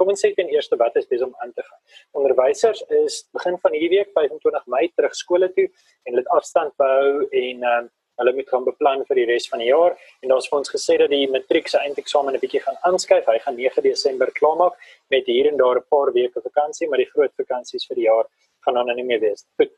kom 0.00 0.10
ons 0.12 0.24
sê 0.24 0.32
ten 0.36 0.48
eerste 0.54 0.78
wat 0.80 0.96
is 0.96 1.08
besig 1.12 1.28
om 1.28 1.36
aan 1.44 1.52
te 1.52 1.64
gaan. 1.66 1.80
Onderwysers 2.16 2.82
is 3.04 3.22
begin 3.36 3.58
van 3.64 3.76
hierdie 3.76 4.00
week 4.00 4.12
25 4.16 4.68
Mei 4.74 4.86
terug 4.96 5.16
skole 5.22 5.50
toe 5.56 5.66
en 5.68 6.12
hulle 6.12 6.22
het 6.24 6.36
afstand 6.36 6.76
behou 6.80 7.26
en 7.44 7.66
um, 7.72 7.90
hulle 8.20 8.34
moet 8.36 8.50
gaan 8.52 8.66
beplan 8.66 9.04
vir 9.08 9.20
die 9.20 9.26
res 9.30 9.48
van 9.52 9.62
die 9.62 9.70
jaar 9.70 9.96
en 10.20 10.32
daar's 10.32 10.48
vir 10.50 10.58
ons 10.60 10.72
gesê 10.74 10.98
dat 11.00 11.12
die 11.12 11.24
matriek 11.32 11.68
se 11.72 11.80
eindeksamen 11.80 12.36
'n 12.36 12.42
bietjie 12.44 12.64
gaan 12.66 12.78
aanskuif. 12.88 13.24
Hy 13.26 13.38
gaan 13.44 13.56
9 13.56 13.82
Desember 13.88 14.32
klaarmaak 14.40 14.76
met 15.14 15.26
hier 15.26 15.48
en 15.52 15.56
daar 15.56 15.80
'n 15.80 15.88
paar 15.94 16.12
weke 16.12 16.40
vakansie, 16.48 16.88
maar 16.88 17.02
die 17.04 17.12
groot 17.14 17.32
vakansies 17.42 17.86
vir 17.88 17.96
die 17.96 18.08
jaar 18.08 18.26
gaan 18.64 18.74
dan 18.74 18.86
nou 18.86 18.96
nie 18.96 19.08
meer 19.10 19.20
wees. 19.20 19.44
Goed. 19.56 19.72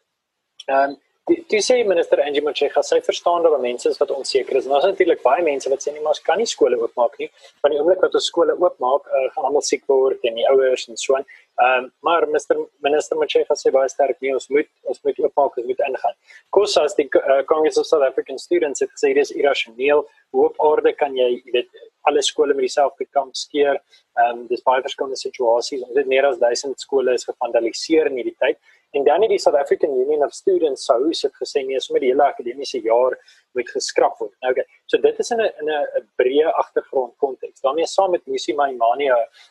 Ehm 0.67 0.91
um, 0.91 1.01
Dis 1.31 1.69
sê 1.71 1.77
minister 1.87 2.19
Angie 2.19 2.43
Motshekga 2.43 2.83
sê 2.83 2.97
verstaan 3.07 3.45
dat 3.45 3.61
mense 3.63 3.89
is 3.89 3.99
wat 4.01 4.11
onseker 4.11 4.57
is. 4.59 4.65
Daar's 4.67 4.89
natuurlik 4.89 5.21
baie 5.23 5.43
mense 5.47 5.71
wat 5.71 5.85
sê 5.85 5.93
nie 5.95 6.01
maar 6.03 6.17
ons 6.17 6.21
kan 6.29 6.41
nie 6.41 6.49
skole 6.51 6.75
oopmaak 6.81 7.15
nie. 7.21 7.29
Van 7.63 7.71
die 7.71 7.79
oomblik 7.79 8.03
wat 8.03 8.17
ons 8.19 8.27
skole 8.27 8.57
oopmaak, 8.59 9.07
uh, 9.07 9.29
gaan 9.37 9.47
almal 9.47 9.63
siek 9.63 9.85
word 9.93 10.27
en 10.27 10.41
die 10.41 10.49
ouers 10.51 10.89
en 10.89 10.99
so 10.99 11.15
aan. 11.15 11.29
Ehm 11.63 11.85
um, 11.85 11.87
maar 12.03 12.27
minister 12.27 12.59
minister 12.89 13.21
Motshekga 13.21 13.55
sê 13.61 13.71
baie 13.71 13.93
sterk 13.95 14.19
nie 14.19 14.35
ons 14.35 14.49
moet 14.51 14.69
ons 14.91 14.99
moet 15.07 15.23
oopmaak, 15.23 15.63
ons 15.63 15.71
moet 15.71 15.87
ingaan. 15.91 16.19
Kosa 16.59 16.85
as 16.91 16.99
die 16.99 17.07
uh, 17.23 17.39
Congress 17.55 17.79
of 17.79 17.87
South 17.87 18.03
African 18.09 18.43
Students 18.43 18.83
het 18.83 18.91
gesê 18.91 19.15
dis 19.15 19.31
irrasioneel. 19.39 20.03
Hoe 20.35 20.49
op 20.51 20.59
orde 20.73 20.91
kan 21.05 21.15
jy, 21.15 21.31
jy 21.37 21.55
weet, 21.61 21.83
alle 22.11 22.23
skole 22.27 22.57
met 22.59 22.67
dieselfde 22.67 23.07
kamp 23.15 23.39
skeer? 23.39 23.79
Ehm 24.19 24.43
um, 24.43 24.47
dis 24.51 24.67
baie 24.67 24.83
verskillende 24.83 25.23
situasies. 25.23 25.87
Ons 25.87 26.03
het 26.03 26.11
meer 26.17 26.27
as 26.27 26.43
1000 26.43 26.83
skole 26.83 27.15
is 27.15 27.31
gevandaliseer 27.31 28.11
in 28.11 28.19
hierdie 28.25 28.39
tyd. 28.43 28.59
En 28.93 29.05
dan 29.05 29.23
het 29.25 29.31
die 29.33 29.39
South 29.39 29.57
African 29.57 29.95
Union 29.97 30.25
of 30.25 30.33
Students 30.37 30.85
sou 30.85 30.99
het 31.09 31.37
gesê 31.41 31.63
nee, 31.65 31.81
sommer 31.81 32.03
die 32.05 32.11
hele 32.11 32.27
akademiese 32.27 32.81
jaar 32.85 33.17
moet 33.57 33.71
geskraap 33.73 34.19
word. 34.21 34.35
Nou 34.45 34.53
okay. 34.53 34.67
So 34.91 35.01
dit 35.01 35.19
is 35.25 35.31
in 35.33 35.41
'n 35.41 35.49
in 35.61 35.71
'n 35.71 36.03
breë 36.21 36.53
agtergrond 36.63 37.17
konteks. 37.17 37.61
daarmee 37.61 37.87
saam 37.87 38.11
met 38.11 38.27
Musi 38.27 38.55
Maimane 38.55 39.09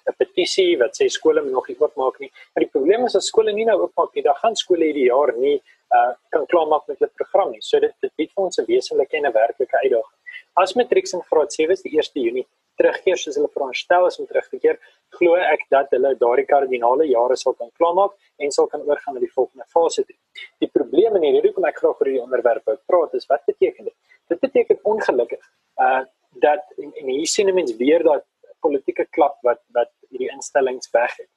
'n 0.10 0.14
petisie 0.18 0.78
wat 0.78 0.94
sê 1.02 1.10
skole 1.10 1.42
moet 1.42 1.52
nog 1.52 1.68
nie 1.68 1.78
oopmaak 1.80 2.20
nie. 2.20 2.32
Maar 2.54 2.64
die 2.66 2.72
probleem 2.76 3.06
is 3.06 3.16
as 3.16 3.26
skole 3.26 3.52
nie 3.52 3.66
nou 3.66 3.82
oopmaak 3.82 4.14
nie, 4.14 4.24
dan 4.24 4.36
gaan 4.36 4.56
skole 4.56 4.84
hierdie 4.84 5.10
jaar 5.10 5.34
nie 5.38 5.62
uh 5.96 6.14
kan 6.30 6.46
klaarmaak 6.46 6.88
met 6.88 7.00
hulle 7.00 7.12
program 7.16 7.52
nie. 7.52 7.62
So 7.62 7.80
dit 7.80 7.94
dit 8.02 8.12
bied 8.16 8.32
vir 8.36 8.44
ons 8.44 8.60
'n 8.60 8.66
wesenlike 8.66 9.18
en 9.18 9.26
'n 9.26 9.34
werklike 9.34 9.78
uitdaging. 9.84 10.20
As 10.56 10.76
matrieks 10.76 11.14
in 11.14 11.22
graad 11.22 11.54
7 11.54 11.72
is 11.72 11.82
die 11.82 11.98
1 11.98 12.24
Junie 12.26 12.48
terugkeer 12.80 13.18
soos 13.18 13.36
hulle 13.36 13.50
veronderstel 13.54 14.08
is 14.08 14.20
om 14.20 14.28
terug 14.30 14.48
te 14.50 14.60
keer, 14.64 14.80
glo 15.18 15.36
ek 15.36 15.66
dat 15.74 15.92
hulle 15.96 16.14
daardie 16.22 16.48
kardinale 16.50 17.08
jare 17.10 17.38
sal 17.40 17.56
kan 17.60 17.70
klaarmaak 17.80 18.16
en 18.40 18.52
sal 18.56 18.70
kan 18.72 18.84
oorgaan 18.88 19.18
na 19.18 19.24
die 19.24 19.34
volgende 19.36 19.68
fase 19.76 20.06
toe. 20.08 20.18
Die 20.64 20.70
probleem 20.72 21.18
en 21.18 21.26
die 21.26 21.34
rede 21.36 21.52
hoekom 21.52 21.68
ek 21.70 21.82
graag 21.82 22.00
oor 22.00 22.10
hierdie 22.10 22.24
onderwerp 22.24 22.66
wil 22.72 22.80
praat 22.90 23.14
is 23.20 23.28
wat 23.32 23.46
beteken 23.50 23.90
dit? 23.90 23.98
Dit 24.32 24.44
beteken 24.48 24.82
ongelukkig 24.96 25.46
uh 25.88 26.02
dat 26.40 26.62
en, 26.80 26.94
en 26.96 27.10
hier 27.12 27.28
sien 27.28 27.50
mense 27.54 27.76
weer 27.76 28.04
dat 28.08 28.24
politieke 28.64 29.04
klap 29.12 29.36
wat 29.48 29.60
wat 29.76 29.90
hierdie 30.10 30.30
instellings 30.32 30.88
weg 30.96 31.18
het. 31.18 31.28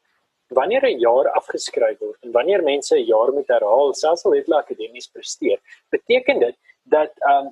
Wanneer 0.54 0.86
'n 0.86 1.00
jaar 1.02 1.32
afgeskryf 1.40 1.98
word 1.98 2.20
en 2.22 2.32
wanneer 2.32 2.62
mense 2.62 2.94
'n 2.94 3.06
jaar 3.08 3.32
moet 3.32 3.48
herhaal, 3.48 3.94
selfs 3.94 4.24
al 4.24 4.36
het 4.36 4.46
hulle 4.46 4.60
akademies 4.60 5.10
presteer, 5.10 5.58
beteken 5.90 6.38
dit 6.38 6.56
dat 6.84 7.12
um 7.32 7.50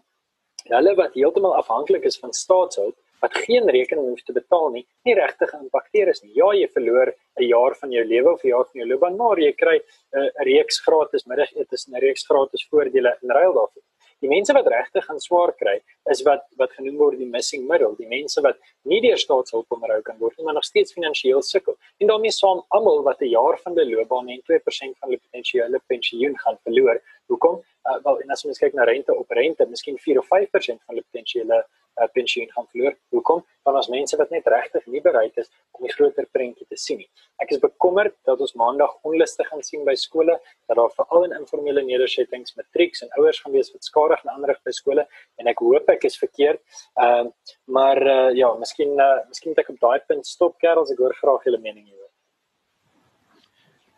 hulle 0.70 0.94
wat 0.94 1.14
heeltemal 1.14 1.56
afhanklik 1.56 2.04
is 2.04 2.18
van 2.18 2.32
staatshulp 2.32 2.96
wat 3.22 3.38
geen 3.46 3.68
rekening 3.70 4.08
hoef 4.08 4.24
te 4.26 4.34
betaal 4.36 4.70
nie, 4.74 4.84
nie 5.06 5.14
regtig 5.14 5.50
geïmpakteer 5.54 6.10
is 6.12 6.22
nie. 6.24 6.32
Ja, 6.34 6.50
jy 6.58 6.68
verloor 6.74 7.14
'n 7.38 7.46
jaar 7.46 7.74
van 7.80 7.90
jou 7.92 8.04
lewe 8.04 8.32
of 8.32 8.44
'n 8.44 8.48
jaar 8.48 8.66
van 8.66 8.80
jou 8.80 8.88
loopbaan, 8.88 9.16
maar 9.16 9.38
jy 9.38 9.52
kry 9.52 9.76
'n 9.78 10.18
uh, 10.18 10.28
reeks 10.50 10.80
gratis 10.86 11.26
middagete 11.26 11.76
en 11.86 11.94
'n 11.94 12.04
reeks 12.06 12.26
gratis 12.26 12.66
voordele 12.70 13.16
in 13.22 13.30
ruil 13.30 13.52
daarvoor. 13.52 13.82
Die 14.22 14.30
mense 14.30 14.54
wat 14.54 14.68
regtig 14.70 15.04
gaan 15.04 15.18
swaar 15.18 15.50
kry, 15.58 15.80
is 16.12 16.20
wat 16.22 16.44
wat 16.60 16.70
genoem 16.78 16.98
word 17.00 17.18
die 17.18 17.26
missing 17.26 17.64
middle, 17.66 17.96
die 17.98 18.06
mense 18.06 18.42
wat 18.44 18.58
nie 18.86 19.00
deur 19.02 19.18
staatshulp 19.18 19.74
onderhou 19.74 19.98
kan 20.06 20.18
word 20.20 20.36
nie, 20.38 20.46
maar 20.46 20.54
nog 20.54 20.66
steeds 20.68 20.94
finansiëel 20.94 21.42
sukkel. 21.42 21.74
En 21.98 22.12
daarmee 22.12 22.30
saam 22.30 22.62
almal 22.76 23.02
wat 23.08 23.20
'n 23.20 23.32
jaar 23.32 23.58
van 23.64 23.74
hulle 23.78 23.96
loopbaan 23.96 24.28
en 24.28 24.42
2% 24.50 24.98
van 24.98 25.08
hulle 25.08 25.24
potensiële 25.26 25.80
pensioen 25.86 26.38
gaan 26.38 26.58
verloor. 26.62 27.02
Hoekom? 27.26 27.62
Uh, 27.82 27.98
wel, 28.02 28.20
en 28.22 28.30
as 28.30 28.44
ons 28.46 28.58
kyk 28.62 28.74
na 28.78 28.84
rente 28.86 29.14
op 29.14 29.30
rente, 29.34 29.66
miskien 29.66 29.98
4 29.98 30.20
of 30.20 30.28
5% 30.30 30.84
van 30.84 30.94
hulle 30.94 31.02
potensiële 31.02 31.56
uh, 31.62 32.06
pensioen 32.12 32.50
gaan 32.50 32.66
verloor. 32.70 32.94
Hoekom? 33.08 33.42
Want 33.66 33.76
ons 33.76 33.88
mense 33.92 34.16
wat 34.16 34.30
net 34.30 34.46
regtig 34.46 34.86
nie 34.86 35.02
bereid 35.02 35.36
is 35.42 35.50
om 35.76 35.86
die 35.86 35.92
groter 35.92 36.28
prentjie 36.30 36.66
te 36.68 36.78
sien 36.78 37.00
nie. 37.02 37.08
Ek 37.42 37.50
is 37.54 37.60
bekommerd 37.62 38.14
dat 38.28 38.40
ons 38.40 38.54
maandag 38.58 38.94
onluste 39.08 39.44
gaan 39.48 39.64
sien 39.66 39.84
by 39.88 39.94
skole, 39.98 40.38
dat 40.70 40.78
daar 40.78 40.94
veral 40.94 41.26
in 41.28 41.36
informele 41.40 41.84
nedersettings 41.86 42.56
matrieks 42.58 43.02
en 43.06 43.12
ouers 43.18 43.42
gaan 43.42 43.56
wees 43.56 43.72
wat 43.74 43.90
skadig 43.90 44.22
en 44.24 44.34
aanrig 44.36 44.62
by 44.66 44.76
skole 44.78 45.06
en 45.42 45.50
ek 45.52 45.64
hoop 45.66 45.90
ek 45.96 46.06
is 46.10 46.18
verkeerd. 46.22 46.62
Ehm 47.00 47.32
uh, 47.32 47.34
maar 47.72 47.98
uh, 47.98 48.30
ja, 48.36 48.48
miskien 48.60 48.94
uh, 49.00 49.22
miskien 49.30 49.58
ek 49.58 49.70
op 49.72 49.78
daai 49.82 50.00
punt 50.06 50.26
stop 50.26 50.58
kerels, 50.62 50.90
ek 50.92 51.00
hoor 51.02 51.14
graag 51.18 51.46
julle 51.48 51.60
mening 51.62 51.86
hieroor. 51.86 52.11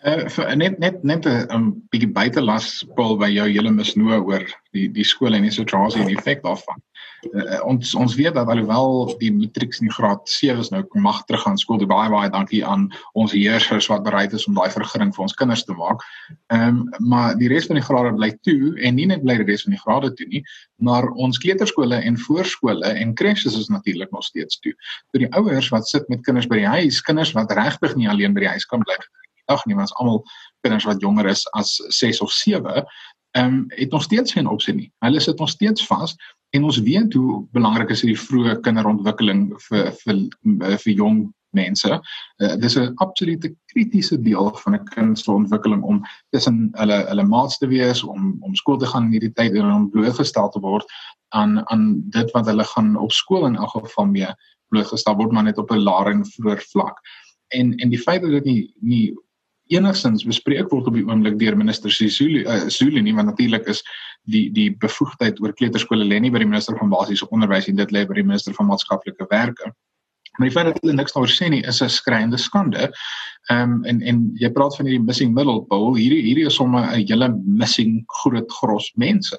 Uh, 0.05 0.55
net 0.55 0.79
net 0.79 1.03
net 1.03 1.25
'n 1.25 1.47
um, 1.49 1.69
bietjie 1.89 2.11
buitelas 2.13 2.85
Paul 2.97 3.17
by 3.17 3.31
jou 3.33 3.47
hele 3.49 3.71
misnoë 3.73 4.19
oor 4.21 4.43
die 4.77 4.89
die 4.93 5.05
skole 5.05 5.39
en 5.39 5.47
die 5.47 5.55
situasie 5.55 6.03
en 6.03 6.11
die 6.11 6.19
effek 6.21 6.43
daarvan. 6.45 6.83
Uh, 7.33 7.61
ons 7.65 7.95
ons 7.97 8.17
weet 8.19 8.37
dat 8.37 8.51
alhoewel 8.53 9.15
die 9.23 9.31
matrieks 9.33 9.81
in 9.81 9.89
graad 9.89 10.29
7 10.29 10.61
is 10.61 10.69
nou 10.75 10.83
mag 11.07 11.23
terug 11.25 11.47
gaan 11.47 11.57
skool. 11.57 11.81
Baie 11.89 12.13
baie 12.13 12.29
dankie 12.29 12.61
aan 12.61 12.91
ons 13.15 13.33
heersers 13.33 13.89
wat 13.89 14.05
bereid 14.05 14.37
is 14.37 14.45
om 14.45 14.61
daai 14.61 14.69
vergunning 14.77 15.15
vir 15.17 15.25
ons 15.25 15.39
kinders 15.41 15.65
te 15.65 15.73
maak. 15.81 16.05
Ehm 16.53 16.85
um, 16.85 16.85
maar 17.01 17.33
die 17.41 17.49
res 17.49 17.73
van 17.73 17.81
die 17.81 17.87
grade 17.89 18.13
bly 18.13 18.35
toe 18.45 18.77
en 18.85 19.01
nie 19.01 19.09
net 19.09 19.25
bly 19.25 19.41
die 19.41 19.49
res 19.55 19.65
van 19.65 19.73
die 19.73 19.83
grade 19.87 20.13
toe 20.21 20.29
nie, 20.29 20.45
maar 20.85 21.09
ons 21.17 21.41
kleuterskole 21.41 22.05
en 22.05 22.21
voorskole 22.29 22.93
en 22.93 23.17
crèches 23.17 23.57
is 23.57 23.73
natuurlik 23.73 24.13
nog 24.13 24.29
steeds 24.29 24.61
toe. 24.61 24.77
Vir 25.17 25.25
die 25.25 25.33
ouers 25.33 25.73
wat 25.73 25.89
sit 25.89 26.13
met 26.13 26.29
kinders 26.29 26.53
by 26.53 26.61
die 26.61 26.73
huis, 26.77 27.01
kinders 27.01 27.33
wat 27.33 27.57
regtig 27.57 27.97
nie 27.97 28.13
alleen 28.13 28.37
by 28.37 28.45
die 28.45 28.53
huis 28.53 28.69
kan 28.69 28.85
bly 28.85 29.01
nie 29.01 29.24
ag 29.53 29.65
nee, 29.67 29.77
ons 29.77 29.95
almal 29.95 30.23
kinders 30.61 30.87
wat 30.89 31.01
jonger 31.01 31.27
is 31.27 31.45
as 31.53 31.77
6 31.89 32.21
of 32.21 32.33
7, 32.33 32.85
ehm 33.35 33.55
um, 33.55 33.65
het 33.69 33.91
nog 33.91 34.03
steeds 34.03 34.33
geen 34.33 34.47
opsie 34.47 34.75
nie. 34.75 34.91
Hulle 34.99 35.21
sit 35.21 35.39
nog 35.39 35.49
steeds 35.51 35.87
vas 35.87 36.17
en 36.55 36.65
ons 36.65 36.79
weet 36.79 37.15
hoe 37.15 37.47
belangrik 37.53 37.91
is 37.91 38.05
die 38.07 38.19
vroeë 38.19 38.61
kinderontwikkeling 38.63 39.49
vir 39.69 39.91
vir 40.05 40.21
vir 40.79 40.93
jong 40.93 41.25
mense. 41.55 41.91
Uh, 42.43 42.55
dis 42.63 42.77
'n 42.79 42.93
absolute 43.03 43.55
kritiese 43.73 44.21
deel 44.23 44.51
van 44.63 44.75
'n 44.75 44.85
kind 44.95 45.19
se 45.19 45.31
ontwikkeling 45.33 45.83
om 45.83 46.03
tussen 46.31 46.69
hulle 46.73 46.99
hulle 47.09 47.23
maats 47.23 47.59
te 47.59 47.67
wees, 47.67 48.03
om 48.03 48.37
om 48.41 48.55
skool 48.55 48.79
te 48.79 48.87
gaan 48.87 49.05
in 49.05 49.11
hierdie 49.11 49.33
tyd 49.33 49.55
en 49.55 49.71
om 49.71 49.91
blootgestel 49.91 50.49
te 50.49 50.61
word 50.61 50.87
aan 51.29 51.69
aan 51.71 52.03
dit 52.11 52.31
wat 52.31 52.47
hulle 52.47 52.65
gaan 52.65 52.97
op 52.97 53.13
skool 53.13 53.47
in 53.47 53.57
elk 53.57 53.71
geval 53.71 54.07
mee 54.07 54.31
blootgestel 54.69 55.17
word 55.17 55.33
maar 55.33 55.47
net 55.47 55.59
op 55.59 55.71
'n 55.71 55.83
laer 55.89 56.11
en 56.13 56.25
vroeër 56.27 56.63
vlak. 56.73 56.99
En 57.49 57.75
en 57.77 57.89
die 57.91 58.03
feit 58.07 58.23
dat 58.23 58.31
dit 58.31 58.45
nie 58.45 58.75
nie 58.81 59.15
enigstens 59.73 60.25
bespreek 60.29 60.69
word 60.73 60.89
op 60.91 60.97
die 60.97 61.07
oomblik 61.07 61.39
deur 61.41 61.57
minister 61.57 61.93
Sisulu 61.93 62.45
uh, 62.45 62.67
Zulu 62.69 63.01
nie 63.01 63.15
want 63.17 63.31
natuurlik 63.33 63.69
is 63.73 63.81
die 64.29 64.51
die 64.53 64.71
bevoegdheid 64.81 65.41
oor 65.41 65.55
kleuterskole 65.57 66.05
lê 66.05 66.21
nie 66.21 66.33
by 66.33 66.43
die 66.43 66.51
minister 66.51 66.77
van 66.81 66.93
basiese 66.93 67.29
onderwys 67.31 67.69
en 67.69 67.81
dit 67.81 67.97
lê 67.97 68.05
by 68.09 68.19
die 68.21 68.29
minister 68.29 68.57
van 68.57 68.69
maatskaplike 68.69 69.27
werke. 69.31 69.73
Maar 70.37 70.49
die 70.49 70.55
feit 70.55 70.67
dat 70.67 70.81
hulle 70.83 70.97
niks 70.99 71.15
daaroor 71.15 71.31
sê 71.31 71.49
nie 71.49 71.63
is 71.63 71.81
'n 71.83 71.89
skreiende 71.89 72.39
skande. 72.39 72.91
Ehm 73.51 73.73
um, 73.73 73.85
en 73.85 74.01
en 74.03 74.31
jy 74.41 74.51
praat 74.51 74.77
van 74.77 74.87
hierdie 74.87 75.05
missing 75.05 75.35
middle 75.35 75.61
bowl 75.71 75.95
hierdie 75.95 76.23
hierdie 76.23 76.47
is 76.47 76.55
sommer 76.55 76.83
'n 76.85 77.07
hele 77.07 77.29
missing 77.45 78.05
groot 78.21 78.53
gros 78.53 78.93
mense 78.97 79.39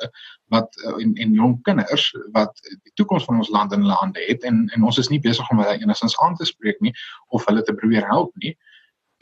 wat 0.53 0.69
uh, 0.85 1.01
en 1.01 1.15
en 1.15 1.33
jong 1.33 1.61
kinders 1.63 2.13
wat 2.31 2.53
die 2.83 2.93
toekoms 2.95 3.25
van 3.25 3.37
ons 3.37 3.49
land 3.49 3.73
in 3.73 3.81
hulle 3.81 3.99
hande 4.01 4.21
het 4.27 4.43
en 4.43 4.69
en 4.75 4.83
ons 4.83 4.97
is 4.97 5.09
nie 5.09 5.19
besig 5.19 5.51
om 5.51 5.59
hulle 5.59 5.81
enigstens 5.81 6.17
aan 6.19 6.35
te 6.35 6.45
spreek 6.45 6.79
nie 6.79 6.93
of 7.29 7.45
hulle 7.45 7.61
te 7.63 7.73
probeer 7.73 8.07
help 8.07 8.31
nie 8.35 8.55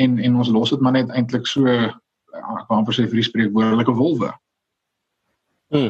en 0.05 0.19
en 0.19 0.39
ons 0.41 0.51
los 0.53 0.74
dit 0.74 0.83
maar 0.83 0.95
net 0.98 1.12
eintlik 1.15 1.48
so 1.50 1.67
ja, 1.67 1.91
ek 2.60 2.69
wou 2.69 2.77
amper 2.77 2.95
sê 2.95 3.07
vir 3.07 3.22
die 3.22 3.29
spreekwoordelike 3.29 3.95
wolwe. 3.98 4.31
Hmm. 5.74 5.89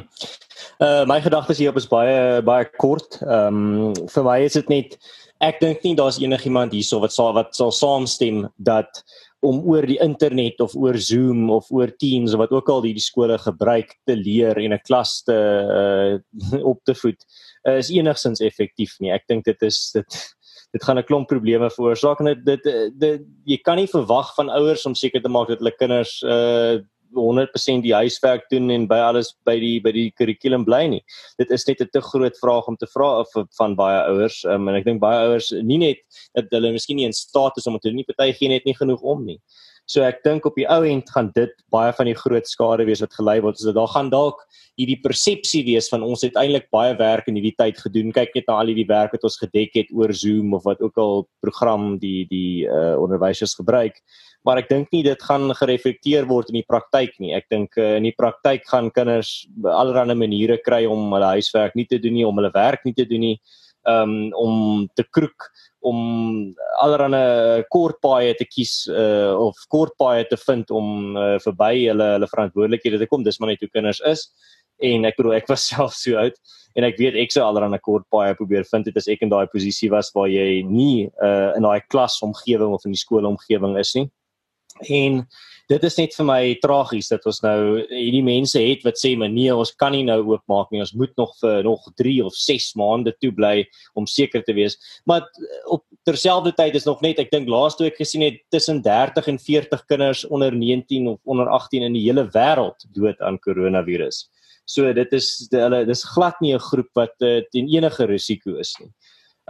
Uh 0.79 1.03
my 1.09 1.19
gedagtes 1.23 1.59
hierop 1.59 1.81
is 1.81 1.89
baie 1.91 2.41
baie 2.45 2.69
kort. 2.79 3.19
Ehm 3.25 3.59
um, 3.89 4.07
vir 4.13 4.25
my 4.29 4.39
is 4.45 4.55
dit 4.59 4.71
net 4.71 4.97
ek 5.43 5.59
dink 5.59 5.83
nie 5.83 5.95
daar's 5.99 6.21
enigiemand 6.21 6.75
hierso 6.75 7.01
wat 7.03 7.15
sal 7.15 7.33
wat 7.35 7.51
sal 7.57 7.73
saamstem 7.75 8.45
dat 8.57 9.03
om 9.43 9.59
oor 9.67 9.83
die 9.83 9.99
internet 9.99 10.61
of 10.63 10.75
oor 10.79 10.95
Zoom 10.95 11.49
of 11.51 11.67
oor 11.71 11.91
Teams 11.99 12.33
of 12.33 12.39
wat 12.39 12.53
ook 12.55 12.69
al 12.71 12.85
hierdie 12.87 13.03
skole 13.03 13.35
gebruik 13.37 13.91
te 14.07 14.15
leer 14.15 14.59
en 14.61 14.73
'n 14.73 14.85
klas 14.87 15.21
te 15.27 15.35
uh, 15.35 16.13
op 16.71 16.79
te 16.87 16.95
voed 16.95 17.19
is 17.63 17.91
enigsins 17.91 18.43
effektief 18.43 18.95
nie. 18.99 19.11
Ek 19.11 19.27
dink 19.27 19.45
dit 19.45 19.61
is 19.63 19.91
dit 19.95 20.17
dit 20.73 20.83
gaan 20.83 20.97
'n 20.97 21.05
klomp 21.05 21.27
probleme 21.27 21.69
veroorsaak 21.69 22.19
en 22.19 22.25
dit 22.25 22.45
dit, 22.45 22.63
dit 22.99 23.21
jy 23.45 23.57
kan 23.61 23.77
nie 23.77 23.87
verwag 23.87 24.33
van 24.35 24.49
ouers 24.49 24.85
om 24.85 24.95
seker 24.95 25.21
te 25.21 25.29
maak 25.29 25.47
dat 25.47 25.59
hulle 25.59 25.77
kinders 25.77 26.21
uh 26.23 26.81
100% 27.13 27.83
die 27.83 27.93
huiswerk 27.93 28.47
doen 28.49 28.71
en 28.73 28.87
by 28.87 28.97
alles 28.97 29.33
by 29.45 29.55
die 29.61 29.79
by 29.83 29.91
die 29.93 30.07
kurrikulum 30.17 30.65
bly 30.65 30.81
nie. 30.95 31.01
Dit 31.37 31.51
is 31.51 31.67
net 31.67 31.81
'n 31.81 31.89
te 31.93 32.01
groot 32.01 32.37
vraag 32.41 32.67
om 32.67 32.75
te 32.75 32.87
vra 32.87 33.19
of 33.21 33.29
van 33.57 33.75
baie 33.75 34.01
ouers 34.09 34.43
um, 34.45 34.67
en 34.67 34.75
ek 34.75 34.85
dink 34.85 34.99
baie 35.01 35.27
ouers 35.27 35.51
nie 35.51 35.77
net 35.77 35.99
dat 36.33 36.45
hulle 36.51 36.71
miskien 36.71 36.97
nie 36.97 37.05
in 37.05 37.13
staat 37.13 37.57
is 37.57 37.67
om 37.67 37.77
te 37.79 37.89
doen 37.89 38.01
nie, 38.01 38.09
party 38.09 38.33
gee 38.33 38.49
net 38.49 38.65
nie 38.65 38.75
genoeg 38.75 39.01
om 39.01 39.25
nie. 39.25 39.39
So 39.85 40.03
ek 40.07 40.21
dink 40.23 40.45
op 40.47 40.55
die 40.55 40.67
ou 40.71 40.81
end 40.87 41.09
gaan 41.11 41.29
dit 41.35 41.51
baie 41.73 41.91
van 41.95 42.07
die 42.07 42.15
groot 42.15 42.47
skade 42.47 42.85
wees 42.87 43.01
wat 43.03 43.15
gelei 43.17 43.39
word. 43.43 43.59
So 43.59 43.73
daar 43.75 43.91
gaan 43.91 44.09
dalk 44.13 44.39
hierdie 44.79 44.99
persepsie 45.03 45.63
wees 45.67 45.89
van 45.91 46.05
ons 46.07 46.23
het 46.25 46.37
eintlik 46.39 46.69
baie 46.73 46.95
werk 46.97 47.27
in 47.27 47.35
hierdie 47.37 47.55
tyd 47.59 47.81
gedoen. 47.83 48.13
Kyk 48.15 48.31
net 48.37 48.47
na 48.47 48.61
al 48.61 48.71
die 48.71 48.87
werk 48.89 49.13
wat 49.13 49.27
ons 49.27 49.37
gedek 49.41 49.75
het 49.75 49.91
oor 49.93 50.13
Zoom 50.15 50.55
of 50.55 50.63
wat 50.69 50.81
ook 50.81 50.97
al 50.97 51.25
program 51.43 51.97
die 52.01 52.23
die 52.31 52.63
uh, 52.65 52.95
onderwysers 53.01 53.57
gebruik. 53.59 53.99
Maar 54.43 54.63
ek 54.63 54.71
dink 54.71 54.95
nie 54.95 55.03
dit 55.05 55.21
gaan 55.23 55.51
gereflekteer 55.55 56.27
word 56.31 56.49
in 56.51 56.61
die 56.61 56.67
praktyk 56.67 57.19
nie. 57.19 57.33
Ek 57.35 57.51
dink 57.51 57.77
uh, 57.79 57.97
in 57.99 58.07
die 58.07 58.15
praktyk 58.15 58.65
gaan 58.71 58.89
kinders 58.95 59.43
allerlei 59.63 60.15
maniere 60.19 60.57
kry 60.63 60.83
om 60.87 61.11
hulle 61.11 61.35
huiswerk 61.37 61.75
nie 61.79 61.87
te 61.87 61.99
doen 61.99 62.17
nie, 62.17 62.25
om 62.27 62.39
hulle 62.39 62.51
werk 62.55 62.83
nie 62.87 62.95
te 62.95 63.07
doen 63.07 63.23
nie, 63.23 63.37
um, 63.87 64.31
om 64.39 64.87
te 64.95 65.05
kroek 65.11 65.51
om 65.83 65.99
allerlei 66.81 67.63
kort 67.73 67.99
paaie 68.03 68.33
te 68.39 68.47
kies 68.47 68.83
uh, 68.91 69.35
of 69.35 69.59
kort 69.73 69.95
paaie 69.99 70.25
te 70.29 70.39
vind 70.45 70.71
om 70.71 71.17
uh, 71.19 71.37
verby 71.43 71.87
hulle 71.89 72.09
hulle 72.15 72.29
verantwoordelikhede 72.31 73.01
te 73.01 73.09
kom. 73.11 73.25
Dis 73.25 73.39
maar 73.39 73.53
net 73.53 73.63
hoe 73.63 73.71
kinders 73.71 74.01
is. 74.09 74.27
En 74.83 75.05
ek 75.07 75.19
bedoel 75.19 75.39
ek 75.41 75.51
was 75.51 75.67
self 75.71 75.95
so 75.99 76.19
oud 76.19 76.39
en 76.73 76.87
ek 76.87 76.97
weet 76.97 77.17
ek 77.21 77.33
sou 77.33 77.43
allerlei 77.45 77.79
kort 77.85 78.05
paaie 78.13 78.33
probeer 78.37 78.65
vind 78.69 78.87
het 78.89 78.97
as 78.97 79.09
ek 79.11 79.21
in 79.25 79.31
daai 79.33 79.45
posisie 79.51 79.91
was 79.93 80.09
waar 80.15 80.29
jy 80.31 80.63
nie 80.65 81.05
uh, 81.21 81.53
in 81.57 81.65
daai 81.65 81.85
klasomgewing 81.93 82.73
of 82.73 82.85
in 82.87 82.95
die 82.95 83.01
skoolomgewing 83.01 83.77
is 83.81 83.93
nie 83.97 84.07
en 84.81 85.21
dit 85.69 85.83
is 85.87 85.95
net 85.97 86.15
vir 86.17 86.25
my 86.27 86.41
tragies 86.63 87.09
dat 87.11 87.25
ons 87.29 87.39
nou 87.43 87.57
hierdie 87.87 88.23
mense 88.25 88.59
het 88.59 88.83
wat 88.85 88.99
sê 88.99 89.13
maar 89.17 89.31
nee 89.31 89.53
ons 89.53 89.71
kan 89.79 89.93
nie 89.95 90.03
nou 90.07 90.19
oopmaak 90.33 90.71
nie. 90.71 90.81
Ons 90.83 90.93
moet 90.97 91.13
nog 91.19 91.31
vir 91.39 91.63
nog 91.63 91.85
3 91.99 92.15
of 92.25 92.35
6 92.35 92.73
maande 92.79 93.13
toe 93.21 93.31
bly 93.35 93.63
om 93.99 94.07
seker 94.09 94.43
te 94.43 94.55
wees. 94.57 94.77
Maar 95.09 95.25
op 95.71 95.85
terselfdertyd 96.07 96.75
is 96.75 96.87
nog 96.89 97.01
net 97.05 97.21
ek 97.23 97.31
dink 97.31 97.49
laas 97.51 97.77
toe 97.79 97.87
ek 97.87 98.01
gesien 98.01 98.25
het 98.25 98.41
tussen 98.51 98.81
30 98.83 99.31
en 99.31 99.39
40 99.39 99.85
kinders 99.87 100.25
onder 100.27 100.55
19 100.55 101.07
of 101.15 101.19
onder 101.23 101.49
18 101.49 101.87
in 101.87 101.97
die 101.97 102.05
hele 102.09 102.27
wêreld 102.35 102.87
dood 102.93 103.19
aan 103.21 103.39
koronavirus. 103.39 104.27
So 104.65 104.91
dit 104.95 105.15
is 105.15 105.47
hulle 105.51 105.83
dis 105.87 106.03
glad 106.15 106.39
nie 106.41 106.53
'n 106.53 106.59
groep 106.59 106.91
wat 106.95 107.15
uh, 107.21 107.41
teen 107.51 107.67
enige 107.67 108.05
risiko 108.07 108.59
is 108.59 108.75
nie. 108.79 108.91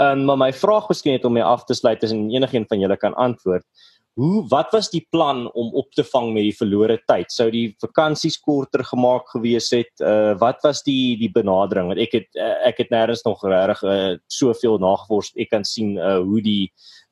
Um, 0.02 0.26
maar 0.26 0.38
my 0.38 0.54
vraag 0.54 0.88
miskien 0.90 1.14
net 1.14 1.26
om 1.26 1.34
my 1.34 1.42
af 1.46 1.66
te 1.66 1.76
sluit 1.78 2.02
is 2.04 2.12
en 2.12 2.30
enigiemand 2.32 2.68
van 2.68 2.80
julle 2.80 2.98
kan 2.98 3.14
antwoord. 3.14 3.66
Hoe 4.14 4.44
wat 4.50 4.70
was 4.72 4.92
die 4.94 5.08
plan 5.10 5.48
om 5.58 5.72
op 5.74 5.92
te 5.92 6.04
vang 6.06 6.28
met 6.34 6.44
die 6.46 6.54
verlore 6.54 7.00
tyd? 7.10 7.32
Sou 7.34 7.48
die 7.50 7.72
vakansies 7.82 8.36
korter 8.38 8.84
gemaak 8.86 9.32
gewees 9.34 9.72
het? 9.74 9.90
Uh 10.06 10.36
wat 10.38 10.60
was 10.62 10.84
die 10.86 11.16
die 11.18 11.32
benadering? 11.34 11.88
Want 11.90 12.02
ek 12.04 12.14
het 12.20 12.28
uh, 12.38 12.60
ek 12.70 12.84
het 12.84 12.92
nêrens 12.94 13.24
nog 13.26 13.42
regtig 13.42 13.82
uh, 13.90 14.12
soveel 14.30 14.78
nagevors 14.84 15.32
ek 15.34 15.50
kan 15.56 15.66
sien 15.66 15.96
uh 15.98 16.20
hoe 16.22 16.44
die 16.46 16.68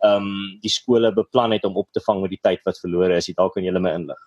ehm 0.05 0.27
um, 0.27 0.59
die 0.61 0.69
skole 0.69 1.09
beplan 1.13 1.55
het 1.57 1.65
om 1.65 1.79
op 1.81 1.89
te 1.89 2.03
vang 2.05 2.21
met 2.21 2.35
die 2.35 2.41
tyd 2.41 2.61
wat 2.69 2.77
verlore 2.83 3.17
is. 3.17 3.31
Dalk 3.33 3.57
kan 3.57 3.65
julle 3.65 3.81
my 3.81 3.95
inlig. 3.97 4.21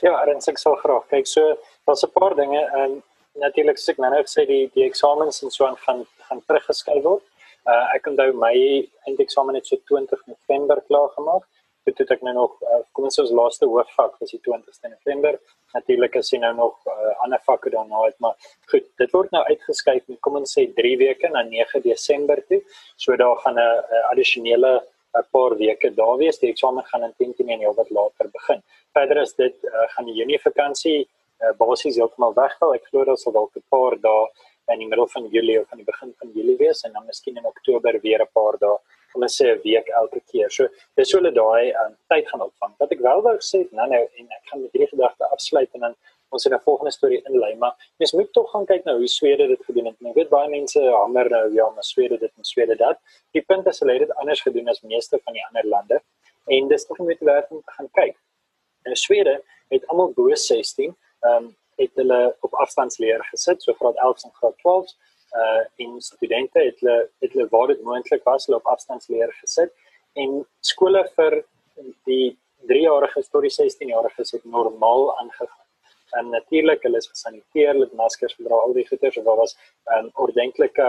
Ja, 0.00 0.14
Arends 0.16 0.48
ek 0.48 0.60
sal 0.60 0.80
graag. 0.80 1.04
Kyk, 1.12 1.28
so 1.28 1.44
daar's 1.84 2.04
'n 2.04 2.12
paar 2.16 2.36
dinge 2.36 2.64
en 2.80 3.02
natuurlik 3.44 3.76
sê 3.76 3.92
ek 3.92 4.00
nou 4.00 4.10
net 4.10 4.32
sê 4.32 4.46
die 4.48 4.70
die 4.72 4.88
eksamens 4.88 5.42
en 5.42 5.50
so 5.50 5.66
aan 5.68 5.76
gaan 5.84 6.06
gaan 6.30 6.40
teruggeskuif 6.48 7.04
word. 7.04 7.28
Uh 7.68 7.84
ek 7.92 8.08
onthou 8.08 8.32
my 8.32 8.56
eindeksamen 9.04 9.54
het 9.54 9.66
so 9.66 9.76
20 9.84 10.26
November 10.32 10.80
klaar 10.88 11.12
gemaak 11.12 11.44
dit 11.86 12.02
het 12.02 12.10
ek 12.16 12.24
nou 12.26 12.34
nog 12.36 12.56
uh, 12.62 12.80
kom 12.96 13.06
ons 13.08 13.20
ons 13.22 13.32
laaste 13.40 13.68
hoofvak 13.70 14.16
was 14.22 14.34
die 14.34 14.40
20ste 14.42 14.90
November. 14.90 15.38
Natuurlik 15.76 16.18
as 16.20 16.32
jy 16.32 16.40
nou 16.42 16.52
nog 16.58 16.90
uh, 16.90 17.12
ander 17.24 17.42
vakke 17.46 17.70
daarna 17.74 18.02
het 18.06 18.18
maar 18.24 18.34
goed 18.72 18.86
dit 19.02 19.14
word 19.14 19.32
nou 19.34 19.42
uitgeskuif 19.46 20.02
met 20.10 20.20
kom 20.26 20.40
ons 20.40 20.56
sê 20.58 20.66
3 20.80 20.96
weke 21.04 21.30
na 21.32 21.44
9 21.46 21.82
Desember 21.86 22.42
toe. 22.50 22.60
So 22.96 23.16
daar 23.16 23.36
gaan 23.44 23.58
'n 23.58 24.02
addisionele 24.10 24.72
'n 25.16 25.26
paar 25.32 25.56
weke 25.56 25.90
daar 25.94 26.16
wees. 26.16 26.38
Die 26.38 26.50
eksamen 26.50 26.84
gaan 26.84 27.04
in 27.04 27.14
10 27.18 27.34
teen 27.34 27.58
heel 27.58 27.74
wat 27.74 27.90
later 27.90 28.28
begin. 28.32 28.62
Verder 28.92 29.22
is 29.22 29.34
dit 29.34 29.56
uh, 29.64 29.86
gaan 29.94 30.06
die 30.10 30.14
Junie 30.14 30.40
vakansie 30.40 31.08
uh, 31.42 31.52
basies 31.58 31.96
heeltemal 31.96 32.34
wegval. 32.34 32.74
Ek 32.74 32.84
glo 32.90 33.04
daar 33.04 33.16
sal 33.16 33.32
dalk 33.32 33.56
'n 33.56 33.64
paar 33.68 33.96
dae 34.00 34.26
in 34.74 34.78
die 34.82 34.88
middel 34.88 35.06
van 35.06 35.26
Julie 35.30 35.60
of 35.60 35.70
aan 35.70 35.78
die 35.78 35.86
begin 35.92 36.12
van 36.18 36.30
Julie 36.34 36.56
wees 36.58 36.82
en 36.82 36.92
dan 36.92 37.06
miskien 37.06 37.36
in 37.36 37.46
Oktober 37.46 38.00
weer 38.02 38.22
'n 38.22 38.32
paar 38.32 38.58
dae 38.58 38.78
kom 39.16 39.24
ons 39.24 39.38
sê 39.40 39.48
'n 39.48 39.60
week 39.64 39.88
elke 40.00 40.20
keer. 40.30 40.50
So 40.50 40.68
dis 40.96 41.12
hoe 41.12 41.20
hulle 41.20 41.32
daai 41.32 41.72
um, 41.82 41.96
tyd 42.12 42.28
gaan 42.28 42.42
opvang. 42.48 42.74
Wat 42.80 42.92
ek 42.92 43.00
wel 43.08 43.22
wou 43.24 43.36
sê 43.50 43.64
nou 43.72 43.88
nou 43.88 44.02
en 44.04 44.26
ek 44.38 44.44
gaan 44.50 44.60
met 44.62 44.72
hierdie 44.72 44.92
gedagte 44.92 45.24
afsluit 45.36 45.70
en 45.74 45.80
dan 45.86 45.94
ons 46.34 46.46
in 46.46 46.54
'n 46.54 46.60
volgende 46.68 46.92
storie 46.92 47.22
inlei, 47.28 47.54
maar 47.56 47.74
mens 47.98 48.12
moet 48.12 48.32
tog 48.32 48.50
gaan 48.50 48.66
kyk 48.66 48.84
nou 48.84 48.96
hoe 48.98 49.08
Swede 49.08 49.46
dit 49.48 49.62
gedoen 49.64 49.86
het. 49.86 49.96
Ek 50.10 50.14
weet 50.14 50.28
baie 50.28 50.48
mense 50.48 50.80
hamer 50.80 51.30
nou 51.30 51.54
ja, 51.54 51.66
maar 51.70 51.84
Swede 51.84 52.18
dit 52.18 52.32
en 52.36 52.44
Swede 52.44 52.76
dat. 52.76 52.98
Die 53.32 53.42
punt 53.42 53.66
is 53.66 53.80
hulle 53.80 53.92
het 53.92 54.04
dit 54.06 54.16
anders 54.16 54.42
gedoen 54.42 54.68
as 54.68 54.80
meeste 54.82 55.20
van 55.24 55.32
die 55.32 55.44
ander 55.48 55.66
lande 55.74 56.02
en 56.46 56.68
dis 56.68 56.86
tog 56.86 56.98
net 56.98 57.20
werd 57.20 57.50
om 57.50 57.62
te 57.62 57.72
gaan 57.76 57.90
kyk. 57.92 58.16
In 58.84 58.96
Swede 58.96 59.42
het 59.68 59.86
almal 59.86 60.12
bo 60.12 60.34
16 60.34 60.96
ehm 61.20 61.44
um, 61.44 61.56
het 61.76 61.90
hulle 61.94 62.36
op 62.40 62.54
afstandsleer 62.54 63.24
gesit, 63.24 63.62
so 63.62 63.72
graad 63.72 63.96
11 63.96 64.24
en 64.24 64.30
graad 64.32 64.58
12 64.58 64.94
uh 65.34 65.62
en 65.84 66.00
studente 66.00 66.60
het 66.60 66.80
hulle 66.80 67.10
het 67.20 67.32
hulle 67.32 67.48
waar 67.50 67.68
dit 67.72 67.82
moontlik 67.82 68.24
was 68.24 68.46
hulle 68.46 68.58
op 68.58 68.72
afstandsleer 68.74 69.32
gesit 69.40 69.72
en 70.14 70.46
skole 70.60 71.02
vir 71.16 71.42
die 72.10 72.36
3-jarige 72.70 73.22
tot 73.30 73.44
die 73.44 73.52
16-jariges 73.52 74.32
het 74.34 74.44
normaal 74.44 75.10
aangegaan. 75.20 75.64
En 76.18 76.30
natuurlik 76.30 76.82
hulle 76.86 76.96
is 77.02 77.08
gesaniteer, 77.10 77.72
hulle 77.74 77.84
het 77.84 77.94
maskers 77.98 78.34
gedra, 78.38 78.54
al 78.54 78.72
die 78.72 78.86
goeders, 78.88 79.18
daar 79.28 79.36
was 79.36 79.56
'n 79.56 79.98
um, 79.98 80.10
ordentlike 80.14 80.86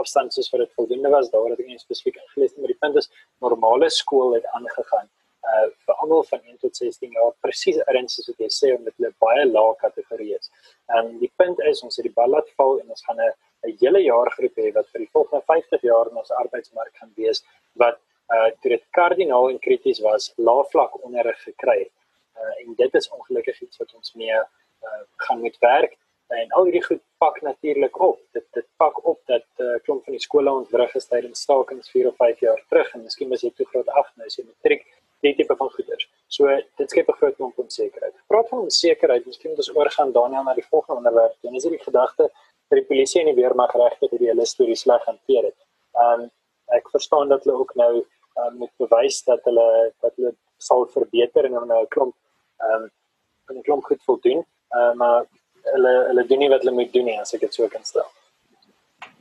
afstand 0.00 0.32
soos 0.32 0.50
wat 0.50 0.60
dit 0.60 0.72
voldoende 0.78 1.08
was. 1.08 1.30
Daar 1.30 1.50
het 1.50 1.60
ek 1.60 1.66
nie 1.66 1.78
spesifiek 1.78 2.16
ingelees 2.16 2.52
nie, 2.52 2.60
maar 2.60 2.74
die 2.74 2.82
punt 2.84 2.96
is 2.96 3.10
normale 3.38 3.90
skool 3.90 4.34
het 4.34 4.46
aangegaan 4.46 5.08
uh 5.50 5.66
vir 5.84 5.94
almal 5.94 6.22
van 6.22 6.40
1 6.44 6.58
tot 6.58 6.76
16 6.76 7.12
jaar 7.18 7.32
presies 7.40 7.78
erns 7.92 8.14
soos 8.14 8.28
wat 8.30 8.42
jy 8.44 8.50
sê 8.56 8.72
omdat 8.76 8.94
hulle 8.96 9.12
baie 9.24 9.44
lae 9.46 9.74
kategorie 9.84 10.34
is. 10.36 10.50
En 10.86 11.06
um, 11.06 11.18
die 11.18 11.32
punt 11.36 11.60
is 11.70 11.82
ons 11.82 11.96
het 11.96 12.04
die 12.08 12.16
bal 12.18 12.28
laat 12.34 12.50
val 12.60 12.80
en 12.80 12.90
ons 12.96 13.04
gaan 13.08 13.20
'n 13.20 13.32
'n 13.66 13.76
hele 13.80 14.00
jaar 14.02 14.30
groep 14.36 14.56
hê 14.62 14.72
wat 14.78 14.88
vir 14.92 15.04
die 15.04 15.12
volgende 15.12 15.44
50 15.52 15.82
jaar 15.90 16.10
in 16.10 16.16
ons 16.22 16.32
arbeidsmark 16.42 16.94
gaan 17.00 17.12
wees 17.16 17.44
wat 17.82 17.98
uh 18.34 18.50
dit 18.62 18.84
kardinaal 18.98 19.48
en 19.50 19.58
krities 19.58 20.00
was 20.00 20.32
laafvlak 20.36 20.92
onderrig 21.04 21.40
gekry 21.48 21.78
het. 21.78 21.96
Uh 22.40 22.54
en 22.62 22.74
dit 22.82 22.94
is 23.00 23.10
ongelukkig 23.16 23.60
iets 23.60 23.82
wat 23.82 23.94
ons 23.94 24.14
mee 24.14 24.38
uh 24.38 25.02
gaan 25.26 25.40
moet 25.40 25.58
werk 25.58 25.98
en 26.40 26.52
al 26.56 26.64
hierdie 26.64 26.84
goed 26.84 27.02
pak 27.18 27.40
natuurlik 27.42 28.00
op. 28.00 28.20
Dit 28.32 28.46
dit 28.52 28.66
pak 28.76 29.04
op 29.12 29.20
dat 29.26 29.46
uh 29.66 29.76
klomp 29.84 30.04
van 30.04 30.16
die 30.18 30.26
skole 30.28 30.52
ontwrig 30.52 30.94
is 30.94 31.10
tydens 31.12 31.42
stakings 31.46 31.90
4 31.90 32.08
of 32.08 32.16
5 32.16 32.40
jaar 32.46 32.64
terug 32.68 32.94
en 32.94 33.02
miskien 33.02 33.28
was 33.28 33.42
jy 33.42 33.52
te 33.56 33.68
groot 33.72 33.88
af 33.88 34.12
nou 34.16 34.26
as 34.26 34.38
jy 34.38 34.46
matriek 34.46 34.86
die 35.24 35.34
tipe 35.36 35.56
van 35.56 35.70
goeders. 35.70 36.06
So 36.28 36.48
dit 36.80 36.90
skep 36.90 37.08
'n 37.08 37.18
groot 37.20 37.36
klomp 37.36 37.58
onsekerheid. 37.58 38.14
Praat 38.26 38.48
van 38.48 38.58
onsekerheid, 38.58 39.26
miskien 39.26 39.50
moet 39.50 39.58
ons 39.58 39.74
oorgaan 39.76 40.12
Daniel 40.12 40.42
na 40.42 40.54
die 40.54 40.66
volgende 40.70 40.96
onderwerp. 40.96 41.34
En 41.42 41.54
is 41.54 41.62
dit 41.62 41.72
die 41.72 41.82
gedagte 41.88 42.30
dat 42.70 42.78
die 42.78 42.86
polisie 42.86 43.20
en 43.20 43.32
die 43.32 43.38
weermag 43.42 43.74
regtig 43.74 44.12
hierdie 44.14 44.30
hele 44.30 44.46
storie 44.46 44.78
sleg 44.78 45.04
hanteer 45.08 45.50
het. 45.50 45.58
Um 46.06 46.28
ek 46.78 46.86
verstaan 46.94 47.28
dat 47.28 47.44
hulle 47.44 47.58
ook 47.58 47.74
nou 47.74 47.92
um, 47.98 48.54
moet 48.62 48.70
bewys 48.78 49.24
dat 49.26 49.42
hulle 49.48 49.66
dat 50.04 50.14
hulle 50.14 50.34
sal 50.62 50.86
verbeter 50.94 51.48
en 51.48 51.58
nou 51.58 51.82
'n 51.82 51.92
klomp 51.94 52.14
um 52.70 52.90
'n 53.56 53.62
klomp 53.66 53.84
goed 53.84 54.02
voldoen. 54.06 54.44
Uh, 54.70 54.92
maar 54.94 55.26
hulle 55.74 55.92
hulle 56.06 56.26
doen 56.26 56.38
nie 56.38 56.50
wat 56.50 56.62
hulle 56.62 56.78
moet 56.78 56.92
doen 56.92 57.04
nie 57.04 57.18
as 57.20 57.34
ek 57.34 57.40
dit 57.40 57.54
so 57.54 57.68
kan 57.68 57.84
stel. 57.84 58.06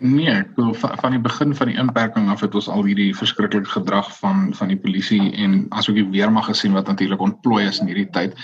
Nee, 0.02 0.46
bedoel 0.56 0.74
van 0.74 1.12
die 1.12 1.20
begin 1.20 1.56
van 1.56 1.68
die 1.68 1.78
inperking 1.78 2.30
af 2.30 2.40
het 2.40 2.54
ons 2.56 2.70
al 2.72 2.86
hierdie 2.88 3.16
verskriklike 3.16 3.68
gedrag 3.68 4.08
van 4.18 4.54
van 4.56 4.72
die 4.72 4.80
polisie 4.80 5.34
en 5.36 5.66
asook 5.76 5.98
die 5.98 6.08
weermag 6.08 6.46
gesien 6.48 6.72
wat 6.72 6.88
natuurlik 6.88 7.20
ontplooi 7.20 7.66
is 7.68 7.82
in 7.84 7.92
hierdie 7.92 8.08
tyd. 8.16 8.38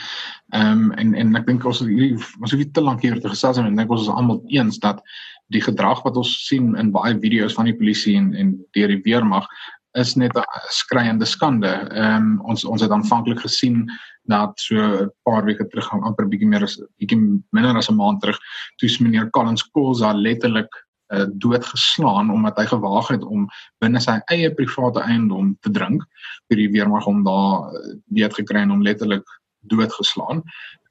Ehm 0.52 0.72
um, 0.72 0.92
en 1.00 1.14
en 1.16 1.36
ek 1.40 1.48
dink 1.48 1.64
ons 1.66 1.80
het 1.80 1.88
hierdie 1.88 2.20
ons 2.42 2.52
het 2.52 2.74
te 2.74 2.84
lank 2.84 3.08
hier 3.08 3.16
te 3.22 3.32
gesels 3.32 3.58
en 3.58 3.72
ek 3.72 3.78
dink 3.80 3.96
ons 3.96 4.04
is 4.04 4.12
almal 4.12 4.42
eens 4.52 4.82
dat 4.84 5.00
die 5.48 5.64
gedrag 5.64 6.04
wat 6.04 6.20
ons 6.20 6.34
sien 6.48 6.76
in 6.76 6.92
baie 6.92 7.16
video's 7.24 7.56
van 7.56 7.72
die 7.72 7.78
polisie 7.80 8.18
en 8.20 8.34
en 8.36 8.52
deur 8.76 8.92
die 8.92 9.04
weermag 9.08 9.48
is 9.96 10.16
net 10.20 10.36
'n 10.36 10.44
skreiende 10.76 11.26
skande. 11.26 11.72
Ehm 11.72 12.16
um, 12.16 12.42
ons 12.52 12.66
ons 12.66 12.82
het 12.82 12.92
aanvanklik 12.92 13.40
gesien 13.40 13.88
dat 14.28 14.60
so 14.60 14.76
'n 14.76 15.12
paar 15.24 15.46
weke 15.46 15.68
terug 15.68 15.88
gaan 15.88 16.04
amper 16.04 16.28
bietjie 16.28 16.48
meer 16.48 16.64
as 16.64 16.82
bietjie 17.00 17.42
minder 17.52 17.78
as 17.78 17.90
'n 17.90 17.96
maand 17.96 18.20
terug 18.22 18.40
toe 18.76 18.90
meneer 19.00 19.30
Collins 19.30 19.64
Kosa 19.64 20.12
letterlik 20.12 20.85
uh, 21.14 21.26
doodgeslaan 21.30 22.32
omdat 22.32 22.58
hy 22.58 22.66
gewaag 22.66 23.08
het 23.14 23.24
om 23.24 23.48
binne 23.84 24.02
sy 24.02 24.18
eie 24.34 24.52
private 24.54 25.04
eiendom 25.06 25.56
te 25.62 25.72
drink 25.72 26.06
vir 26.50 26.62
die 26.62 26.70
weermag 26.74 27.08
om 27.10 27.24
daar 27.26 27.72
uh, 27.72 27.96
weet 28.18 28.38
gekry 28.38 28.64
en 28.64 28.74
hom 28.76 28.86
letterlik 28.86 29.26
doodgeslaan. 29.70 30.44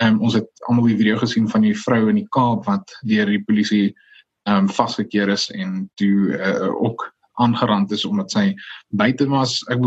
Ehm 0.02 0.16
um, 0.16 0.22
ons 0.26 0.34
het 0.34 0.48
almal 0.68 0.90
die 0.90 0.98
video 0.98 1.18
gesien 1.18 1.48
van 1.50 1.62
die 1.62 1.76
vrou 1.78 2.08
in 2.10 2.18
die 2.22 2.28
Kaap 2.34 2.66
wat 2.66 2.96
deur 3.06 3.30
die 3.30 3.42
polisie 3.44 3.86
ehm 4.44 4.66
um, 4.66 4.68
vasgekeer 4.68 5.30
is 5.34 5.50
en 5.50 5.84
toe 6.00 6.38
uh, 6.38 6.70
ook 6.74 7.10
aangerand 7.34 7.90
is 7.90 8.04
omdat 8.04 8.30
sy 8.30 8.44
buite 8.88 9.26
was. 9.30 9.62
Ek 9.72 9.80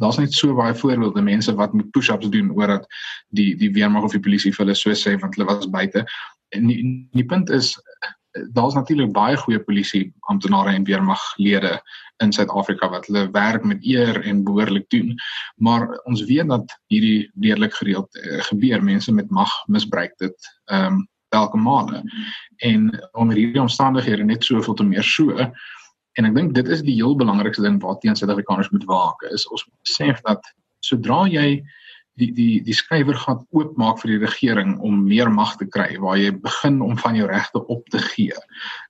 daar's 0.00 0.18
net 0.20 0.34
so 0.36 0.54
baie 0.56 0.74
voorbeelde 0.76 1.22
mense 1.24 1.54
wat 1.56 1.74
met 1.76 1.90
push-ups 1.96 2.28
doen 2.32 2.50
oor 2.56 2.76
dat 2.76 2.88
die 3.28 3.54
die 3.56 3.72
weermag 3.72 4.08
of 4.08 4.16
die 4.16 4.24
polisie 4.24 4.52
vir 4.52 4.66
hulle 4.66 4.76
so 4.76 4.92
sê 4.92 5.16
want 5.20 5.36
hulle 5.36 5.48
was 5.48 5.70
buite. 5.70 6.04
En 6.54 6.68
die, 6.70 6.80
die 7.16 7.24
punt 7.24 7.50
is 7.50 7.74
daar's 8.52 8.74
natuurlik 8.74 9.12
baie 9.12 9.36
goeie 9.36 9.60
polisie 9.60 10.12
amptenare 10.30 10.74
en 10.74 10.84
weermaglede 10.84 11.80
in 12.24 12.32
Suid-Afrika 12.32 12.88
wat 12.88 13.06
hulle 13.06 13.26
werk 13.30 13.64
met 13.64 13.84
eer 13.84 14.20
en 14.24 14.44
behoorlik 14.44 14.88
doen. 14.90 15.14
Maar 15.56 15.88
ons 16.04 16.24
weet 16.24 16.48
dat 16.48 16.78
hierdie 16.92 17.30
redelik 17.40 17.74
gereeld 17.74 18.16
uh, 18.16 18.40
gebeur 18.50 18.82
mense 18.82 19.12
met 19.12 19.30
mag 19.30 19.52
misbruik 19.66 20.16
dit 20.18 20.50
ehm 20.64 20.92
um, 20.92 21.04
elke 21.34 21.58
maand. 21.58 22.02
En 22.56 23.08
onder 23.12 23.36
hierdie 23.36 23.60
omstandighede 23.60 24.24
net 24.24 24.44
soveel 24.44 24.74
te 24.74 24.84
meer 24.84 25.02
so. 25.04 25.34
En 26.16 26.24
ek 26.24 26.34
dink 26.34 26.54
dit 26.54 26.68
is 26.68 26.80
die 26.86 26.94
heel 26.94 27.16
belangrikste 27.16 27.62
ding 27.62 27.80
wat 27.82 28.00
teen 28.00 28.16
Suid-Afrikaners 28.16 28.70
moet 28.72 28.86
waak 28.88 29.26
is 29.30 29.44
ons 29.52 29.66
besef 29.82 30.22
dat 30.24 30.54
sodra 30.80 31.26
jy 31.28 31.60
die 32.20 32.30
die 32.32 32.62
die 32.64 32.74
skrywer 32.74 33.18
gaan 33.20 33.44
oopmaak 33.52 34.00
vir 34.02 34.14
die 34.14 34.22
regering 34.24 34.78
om 34.80 35.04
meer 35.04 35.30
mag 35.32 35.56
te 35.60 35.68
kry 35.68 35.96
waar 36.00 36.16
jy 36.20 36.32
begin 36.32 36.80
om 36.84 36.96
van 36.98 37.16
jou 37.18 37.28
regte 37.28 37.62
op 37.66 37.84
te 37.92 38.00
gee 38.12 38.36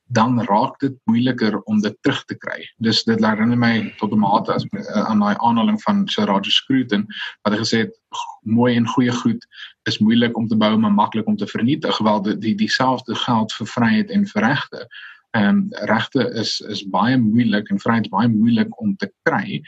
dan 0.06 0.38
raak 0.46 0.78
dit 0.78 0.94
moeiliker 1.04 1.58
om 1.66 1.80
dit 1.80 1.96
terug 2.00 2.24
te 2.24 2.36
kry. 2.38 2.62
Dis 2.78 3.02
dit 3.04 3.24
herinner 3.24 3.58
my 3.58 3.92
tot 3.98 4.12
'n 4.12 4.18
mate 4.18 4.52
as 4.54 4.64
uh, 4.70 5.08
aan 5.10 5.20
daai 5.20 5.34
aanhaling 5.38 5.80
van 5.82 6.06
Sir 6.08 6.26
Roger 6.26 6.52
Scruton 6.52 7.06
wat 7.42 7.52
hy 7.52 7.58
gesê 7.58 7.78
het 7.78 7.94
mooi 8.42 8.76
en 8.76 8.86
goeie 8.86 9.12
goed 9.12 9.46
is 9.90 9.98
moeilik 9.98 10.36
om 10.36 10.46
te 10.48 10.56
bou 10.56 10.76
maar 10.78 10.92
maklik 10.92 11.26
om 11.26 11.36
te 11.36 11.46
vernietig. 11.46 11.98
Wel 11.98 12.22
die 12.22 12.38
die 12.38 12.54
dieselfde 12.54 13.14
geld 13.14 13.52
vir 13.52 13.66
vryheid 13.66 14.10
en 14.10 14.26
vir 14.26 14.42
regte. 14.42 14.86
Ehm 15.34 15.48
um, 15.48 15.66
regte 15.90 16.30
is 16.38 16.60
is 16.60 16.86
baie 16.88 17.18
moeilik 17.18 17.70
en 17.70 17.80
vryheid 17.80 18.04
is 18.04 18.14
baie 18.14 18.28
moeilik 18.28 18.80
om 18.80 18.96
te 18.96 19.10
kry. 19.22 19.62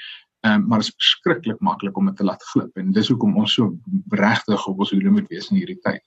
Ehm 0.47 0.55
um, 0.55 0.67
maar 0.71 0.79
is 0.79 0.93
verskriklik 0.95 1.59
maklik 1.61 1.97
om 1.97 2.07
dit 2.07 2.17
te 2.17 2.25
laat 2.25 2.43
glip 2.53 2.77
en 2.79 2.93
dis 2.95 3.09
hoekom 3.11 3.37
ons 3.43 3.55
so 3.59 3.73
regtig 4.15 4.67
op 4.71 4.85
ons 4.85 4.93
hoede 4.95 5.11
moet 5.11 5.27
wees 5.33 5.51
in 5.51 5.59
hierdie 5.59 5.81
tyd. 5.83 6.05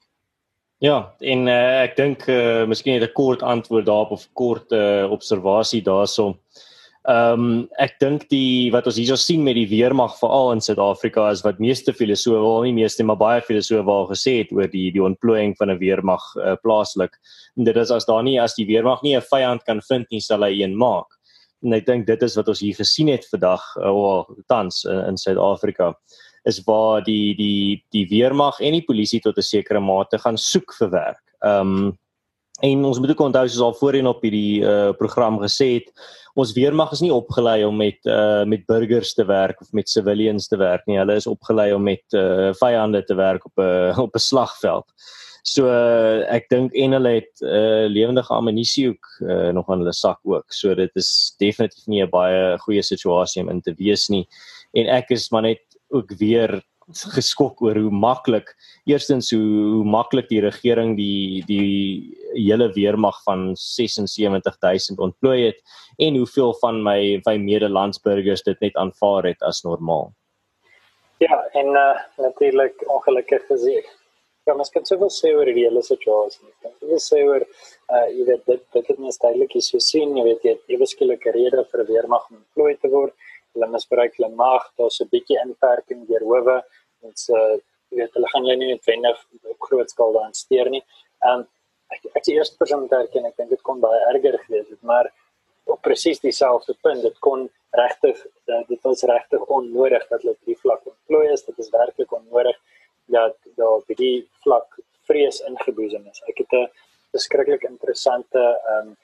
Ja, 0.81 1.11
en 1.19 1.49
uh, 1.51 1.81
ek 1.83 1.97
dink 1.99 2.23
uh, 2.31 2.63
miskien 2.65 2.95
net 2.95 3.09
'n 3.09 3.13
kort 3.13 3.43
antwoord 3.43 3.85
daarop 3.85 4.15
of 4.15 4.23
kort 4.33 4.71
uh, 4.71 5.03
observasie 5.11 5.81
daarso. 5.83 6.37
Ehm 7.11 7.43
um, 7.43 7.69
ek 7.77 7.99
dink 7.99 8.27
die 8.29 8.71
wat 8.71 8.87
ons 8.87 8.95
hierso 9.01 9.19
sien 9.19 9.43
met 9.43 9.59
die 9.59 9.67
weermag 9.67 10.15
veral 10.21 10.55
in 10.55 10.63
Suid-Afrika 10.63 11.29
is 11.35 11.43
wat 11.43 11.59
meeste 11.59 11.91
filosofe, 11.93 12.39
wel 12.39 12.67
nie 12.69 12.75
meeste 12.79 13.03
maar 13.03 13.19
baie 13.19 13.41
filosofe 13.41 13.91
al 13.91 14.07
gesê 14.15 14.37
het 14.39 14.51
oor 14.55 14.71
die 14.71 14.91
die 14.95 15.03
ontplooiing 15.03 15.57
van 15.59 15.75
'n 15.75 15.79
weermag 15.83 16.23
uh, 16.37 16.55
plaaslik. 16.63 17.19
En 17.57 17.65
dit 17.67 17.75
is 17.75 17.91
as 17.91 18.05
daar 18.05 18.23
nie 18.23 18.39
as 18.39 18.55
die 18.55 18.65
weermag 18.65 19.03
nie 19.03 19.17
'n 19.17 19.27
vyand 19.33 19.65
kan 19.65 19.81
vind 19.81 20.07
nie, 20.11 20.21
sal 20.21 20.43
hy 20.43 20.61
een 20.63 20.77
maak 20.77 21.19
en 21.63 21.73
ek 21.73 21.85
dink 21.85 22.07
dit 22.07 22.23
is 22.23 22.35
wat 22.35 22.47
ons 22.47 22.59
hier 22.59 22.75
gesien 22.75 23.07
het 23.07 23.25
vandag 23.29 23.63
uh, 23.77 23.91
of 23.91 24.29
tans 24.47 24.83
uh, 24.85 25.07
in 25.07 25.17
Suid-Afrika 25.17 25.93
is 26.49 26.61
waar 26.65 27.03
die 27.05 27.35
die 27.37 27.83
die 27.93 28.07
weermag 28.09 28.59
en 28.61 28.73
die 28.73 28.85
polisie 28.85 29.21
tot 29.21 29.37
'n 29.37 29.45
sekere 29.45 29.79
mate 29.79 30.17
gaan 30.17 30.37
soek 30.37 30.73
vir 30.79 30.89
werk. 30.89 31.23
Ehm 31.43 31.75
um, 31.77 31.99
en 32.61 32.83
ons 32.85 32.99
moet 32.99 33.09
ook 33.09 33.21
onthou 33.25 33.47
soos 33.47 33.61
al 33.65 33.73
voorheen 33.73 34.07
op 34.07 34.21
hierdie 34.21 34.61
uh, 34.61 34.91
program 34.93 35.39
gesê 35.41 35.67
het, 35.79 35.87
ons 36.35 36.53
weermag 36.53 36.91
is 36.91 37.01
nie 37.01 37.13
opgelei 37.13 37.63
om 37.65 37.75
met 37.77 37.97
uh, 38.05 38.43
met 38.45 38.65
burgers 38.69 39.13
te 39.13 39.25
werk 39.25 39.61
of 39.61 39.71
met 39.73 39.89
civilians 39.89 40.47
te 40.47 40.57
werk 40.57 40.85
nie. 40.85 40.99
Hulle 40.99 41.15
is 41.15 41.27
opgelei 41.27 41.73
om 41.73 41.83
met 41.83 42.03
uh, 42.13 42.53
vyande 42.53 43.03
te 43.03 43.15
werk 43.15 43.45
op 43.45 43.57
'n 43.57 43.99
op 43.99 44.15
'n 44.15 44.19
slagveld. 44.19 44.85
So 45.43 45.65
uh, 45.65 46.21
ek 46.29 46.49
dink 46.53 46.75
en 46.77 46.93
hulle 46.93 47.15
het 47.17 47.41
uh, 47.41 47.89
lewendige 47.89 48.33
ammunisie 48.33 48.91
ook 48.91 49.07
uh, 49.25 49.49
nog 49.57 49.69
aan 49.69 49.81
hulle 49.81 49.93
sak 49.93 50.19
ook. 50.23 50.53
So 50.53 50.75
dit 50.77 50.91
is 50.95 51.33
definitief 51.41 51.87
nie 51.87 52.03
'n 52.03 52.09
baie 52.09 52.57
goeie 52.61 52.83
situasie 52.83 53.41
om 53.41 53.49
in 53.49 53.61
te 53.61 53.73
wees 53.73 54.09
nie. 54.09 54.27
En 54.73 54.85
ek 54.87 55.09
is 55.11 55.31
maar 55.31 55.41
net 55.41 55.63
ook 55.89 56.13
weer 56.19 56.61
geskok 57.15 57.61
oor 57.61 57.75
hoe 57.75 57.91
maklik 57.91 58.53
eerstens 58.85 59.31
hoe, 59.31 59.39
hoe 59.73 59.85
maklik 59.85 60.29
die 60.29 60.41
regering 60.41 60.97
die 60.97 61.43
die 61.47 62.17
hele 62.33 62.69
weermag 62.73 63.17
van 63.23 63.55
76000 63.55 64.99
ontplooi 64.99 65.45
het 65.45 65.61
en 65.97 66.15
hoeveel 66.15 66.53
van 66.61 66.83
my 66.83 67.21
my 67.25 67.37
medelandsburgers 67.37 68.43
dit 68.43 68.59
net 68.59 68.75
aanvaar 68.75 69.23
het 69.23 69.41
as 69.41 69.63
normaal. 69.63 70.13
Ja, 71.17 71.37
en 71.53 71.65
uh, 71.65 71.97
natuurlik 72.17 72.83
ongelukkig 72.89 73.45
gesien 73.47 73.85
Ja, 74.49 74.55
mens 74.57 74.71
kan 74.73 74.85
soveel 74.89 75.11
sê 75.13 75.31
oor 75.37 75.49
die 75.53 75.61
hele 75.67 75.83
situasie. 75.85 76.47
Ek 76.65 76.85
wil 76.91 77.01
sê 77.03 77.19
oor 77.27 77.43
uh 77.45 78.05
jy 78.09 78.23
weet 78.29 78.47
dit 78.49 78.63
dit 78.75 78.87
het 78.91 79.01
mens 79.03 79.19
duidelik 79.21 79.53
hier 79.57 79.65
so 79.65 79.81
sien, 79.87 80.15
jy 80.17 80.23
weet 80.27 80.47
jy 80.47 80.53
het 80.55 80.73
ewe 80.75 80.87
skielike 80.89 81.33
rede 81.35 81.61
vir 81.73 81.83
weermag 81.89 82.25
om 82.31 82.39
plooi 82.55 82.73
te 82.81 82.89
word. 82.93 83.13
Hulle 83.53 83.69
misbruik 83.75 84.17
hulle 84.17 84.31
mag, 84.39 84.65
daar's 84.81 84.97
'n 85.05 85.11
bietjie 85.13 85.37
inperking 85.43 86.07
deur 86.09 86.25
howe. 86.31 86.57
Ons 87.09 87.29
uh 87.29 87.53
jy 87.91 88.01
weet 88.01 88.17
hulle 88.17 88.31
gaan 88.33 88.49
jy 88.49 88.57
nie 88.57 88.71
noodwendig 88.71 89.21
op 89.53 89.69
groot 89.69 89.93
skaal 89.93 90.17
daan 90.17 90.33
steur 90.41 90.73
nie. 90.73 90.83
Um 91.29 91.45
ek 91.93 92.09
ek 92.17 92.25
die 92.31 92.35
eerste 92.39 92.57
persoon 92.57 92.87
wat 92.87 92.97
erken, 93.03 93.29
ek 93.29 93.37
dink 93.37 93.49
dit 93.53 93.63
kon 93.69 93.79
baie 93.85 94.01
erger 94.09 94.39
gewees 94.47 94.69
het, 94.73 94.81
maar 94.81 95.13
op 95.69 95.81
presies 95.85 96.19
dieselfde 96.19 96.73
punt, 96.81 97.03
dit 97.03 97.17
kon 97.19 97.49
regtig 97.83 98.17
dit 98.73 98.81
was 98.89 99.03
regtig 99.13 99.41
onnodig 99.59 100.09
dat 100.09 100.21
hulle 100.23 100.35
die 100.49 100.61
vlak 100.65 100.81
ontplooi 100.95 101.27
is. 101.29 101.45
Dit 101.45 101.59
is 101.59 101.69
werklik 101.69 102.11
onnodig 102.11 102.57
dat 103.11 103.37
daar 103.59 103.77
op 103.81 103.93
die 104.01 104.29
vlak 104.43 104.79
vrees 105.09 105.41
ingeboesem 105.49 106.07
is. 106.11 106.21
Ek 106.31 106.37
het 106.43 106.53
'n 106.59 106.69
beskiklik 107.11 107.63
interessante 107.63 108.43
ehm 108.71 108.87
um, 108.87 108.97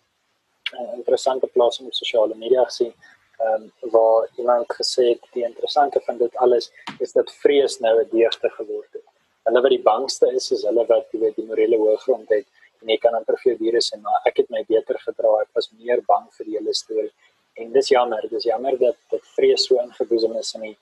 interessante 0.99 1.47
plasing 1.47 1.87
op 1.87 1.93
sosiale 1.93 2.35
media 2.35 2.63
gesien 2.63 2.93
ehm 3.37 3.63
um, 3.63 3.91
waar 3.91 4.29
iemand 4.37 4.73
gesê 4.79 5.03
het 5.13 5.23
die 5.33 5.45
interessante 5.45 5.99
van 6.05 6.17
dit 6.17 6.35
alles 6.35 6.71
is 6.99 7.11
dat 7.11 7.31
vrees 7.43 7.79
nou 7.79 7.93
'n 8.01 8.09
deugde 8.11 8.49
geword 8.49 8.91
het. 8.91 9.07
Hulle 9.43 9.61
wat 9.61 9.75
die 9.77 9.87
bangste 9.93 10.31
is 10.33 10.51
is 10.51 10.63
hulle 10.63 10.85
wat 10.85 11.05
jy 11.11 11.19
weet 11.19 11.35
die 11.35 11.45
morele 11.45 11.77
hoëgrond 11.77 12.29
het 12.29 12.47
en 12.81 12.89
jy 12.89 12.97
kan 12.97 13.13
amper 13.13 13.37
vir 13.43 13.57
virus 13.57 13.91
en 13.91 14.01
maar 14.01 14.21
ek 14.25 14.37
het 14.37 14.49
my 14.49 14.63
beter 14.67 14.99
gedra. 14.99 15.41
Ek 15.41 15.51
was 15.53 15.71
meer 15.71 16.01
bang 16.07 16.25
vir 16.37 16.45
die 16.45 16.57
hele 16.57 16.73
storie. 16.73 17.13
En 17.53 17.71
dis 17.71 17.87
jammer, 17.89 18.27
dis 18.29 18.43
jammer 18.43 18.77
dat 18.77 18.97
dit 19.09 19.23
vrees 19.35 19.63
so 19.65 19.79
ingeboesem 19.81 20.35
is 20.37 20.53
in 20.53 20.61
die 20.61 20.77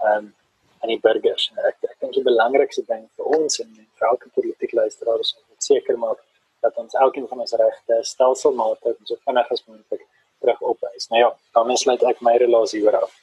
ehm 0.00 0.16
um, 0.16 0.34
aan 0.80 0.92
die 0.92 1.00
burgers. 1.06 1.50
Ek 1.68 1.76
ek 1.88 1.96
dink 2.00 2.16
die 2.16 2.26
belangrikste 2.26 2.84
ding 2.88 3.06
vir 3.16 3.32
ons 3.38 3.60
en 3.64 3.70
vir 3.76 4.08
elke 4.08 4.32
politieke 4.36 4.76
luisteraar 4.76 5.24
is 5.24 5.34
om 5.38 5.64
seker 5.70 5.98
maak 6.00 6.20
dat 6.64 6.76
ons 6.76 6.96
elkeen 7.04 7.28
van 7.28 7.44
ons 7.44 7.56
regte 7.62 8.00
stelselmatig 8.12 8.96
so 9.08 9.16
vinnig 9.24 9.52
as 9.56 9.64
moontlik 9.66 10.06
terug 10.40 10.62
opwys. 10.72 11.08
Nou 11.12 11.20
ja, 11.20 11.30
dan 11.56 11.76
sluit 11.76 12.04
ek 12.12 12.22
my 12.24 12.36
relasie 12.40 12.82
oor 12.84 13.02
af. 13.02 13.16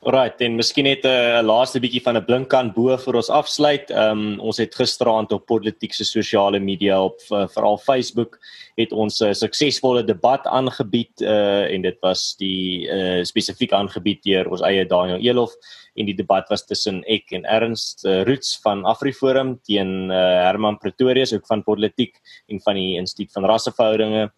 Alright, 0.00 0.40
en 0.40 0.54
miskien 0.56 0.86
net 0.88 1.04
'n 1.04 1.44
laaste 1.44 1.76
bietjie 1.76 2.00
van 2.00 2.16
'n 2.16 2.24
blinkkant 2.24 2.72
bo 2.72 2.96
vir 2.96 3.16
ons 3.16 3.28
afsluit. 3.28 3.90
Ehm 3.90 4.20
um, 4.32 4.40
ons 4.40 4.56
het 4.56 4.74
gisteraand 4.74 5.32
op 5.32 5.44
politieke 5.44 6.04
sosiale 6.04 6.58
media 6.58 6.96
op 7.04 7.20
uh, 7.30 7.46
veral 7.46 7.76
Facebook 7.76 8.38
het 8.78 8.92
ons 8.92 9.20
'n 9.20 9.28
uh, 9.28 9.34
suksesvolle 9.34 10.02
debat 10.02 10.40
aangebied 10.46 11.20
uh, 11.20 11.68
en 11.74 11.82
dit 11.82 11.98
was 12.00 12.34
die 12.38 12.88
uh, 12.88 13.22
spesifiek 13.24 13.72
aangebied 13.72 14.24
deur 14.24 14.48
ons 14.48 14.62
eie 14.62 14.86
Daniel 14.86 15.20
Elof 15.20 15.52
en 15.96 16.06
die 16.06 16.16
debat 16.16 16.48
was 16.48 16.64
tussen 16.64 17.04
ek 17.04 17.32
en 17.32 17.44
Ernst 17.44 18.06
uh, 18.06 18.22
Roots 18.24 18.58
van 18.64 18.86
AfriForum 18.86 19.60
teen 19.68 20.08
uh, 20.10 20.16
Herman 20.48 20.78
Pretorius 20.78 21.34
ook 21.34 21.46
van 21.46 21.62
politiek 21.62 22.16
en 22.48 22.58
van 22.60 22.74
die 22.74 22.96
Instituut 22.96 23.32
van 23.32 23.44
Rasseverhoudinge 23.44 24.30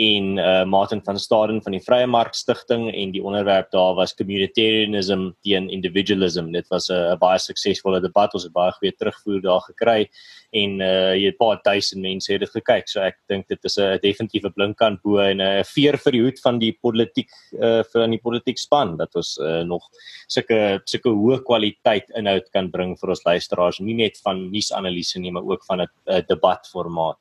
en 0.00 0.38
uh 0.38 0.64
Martin 0.64 1.02
van 1.04 1.18
Staden 1.18 1.62
van 1.62 1.72
die 1.72 1.82
Vrye 1.84 2.06
Mark 2.06 2.34
Stichting 2.34 2.94
en 2.94 3.10
die 3.12 3.22
onderwerp 3.22 3.70
daar 3.70 3.94
was 3.94 4.14
communitarianism 4.14 5.30
teen 5.42 5.68
individualism. 5.70 6.52
Dit 6.52 6.68
was 6.68 6.88
'n 6.90 7.18
baie 7.18 7.38
suksesvolle 7.38 8.00
debat. 8.00 8.34
Ons 8.34 8.44
het 8.44 8.52
baie 8.52 8.72
goeie 8.72 8.94
terugvoer 8.96 9.40
daar 9.40 9.60
gekry 9.60 10.08
en 10.52 10.80
uh 10.84 11.14
jy 11.16 11.30
het 11.30 11.38
paar 11.40 11.60
duisend 11.64 12.02
mense 12.04 12.28
het 12.32 12.42
dit 12.44 12.52
gekyk. 12.52 12.88
So 12.90 13.00
ek 13.00 13.16
dink 13.28 13.48
dit 13.48 13.64
is 13.64 13.78
'n 13.78 13.98
definitiewe 14.02 14.52
blinkkant 14.52 15.02
bo 15.02 15.18
en 15.18 15.40
'n 15.40 15.64
veer 15.64 15.96
vir 15.96 16.12
die 16.12 16.22
hoed 16.22 16.40
van 16.44 16.58
die 16.58 16.72
politiek 16.72 17.30
uh 17.56 17.82
vir 17.82 18.02
aan 18.02 18.10
die 18.10 18.20
politiek 18.20 18.58
span 18.58 18.96
dat 18.96 19.16
ons 19.16 19.38
uh 19.40 19.62
nog 19.64 19.82
sulke 20.28 20.80
sulke 20.84 21.08
hoë 21.08 21.40
kwaliteit 21.44 22.10
inhoud 22.16 22.50
kan 22.52 22.70
bring 22.70 22.96
vir 23.00 23.10
ons 23.10 23.24
luisteraars, 23.24 23.80
nie 23.80 23.94
net 23.94 24.18
van 24.24 24.50
nuusanalise 24.52 25.18
nie, 25.18 25.32
maar 25.32 25.44
ook 25.44 25.64
van 25.64 25.80
'n 25.80 26.24
debatformaat. 26.28 27.18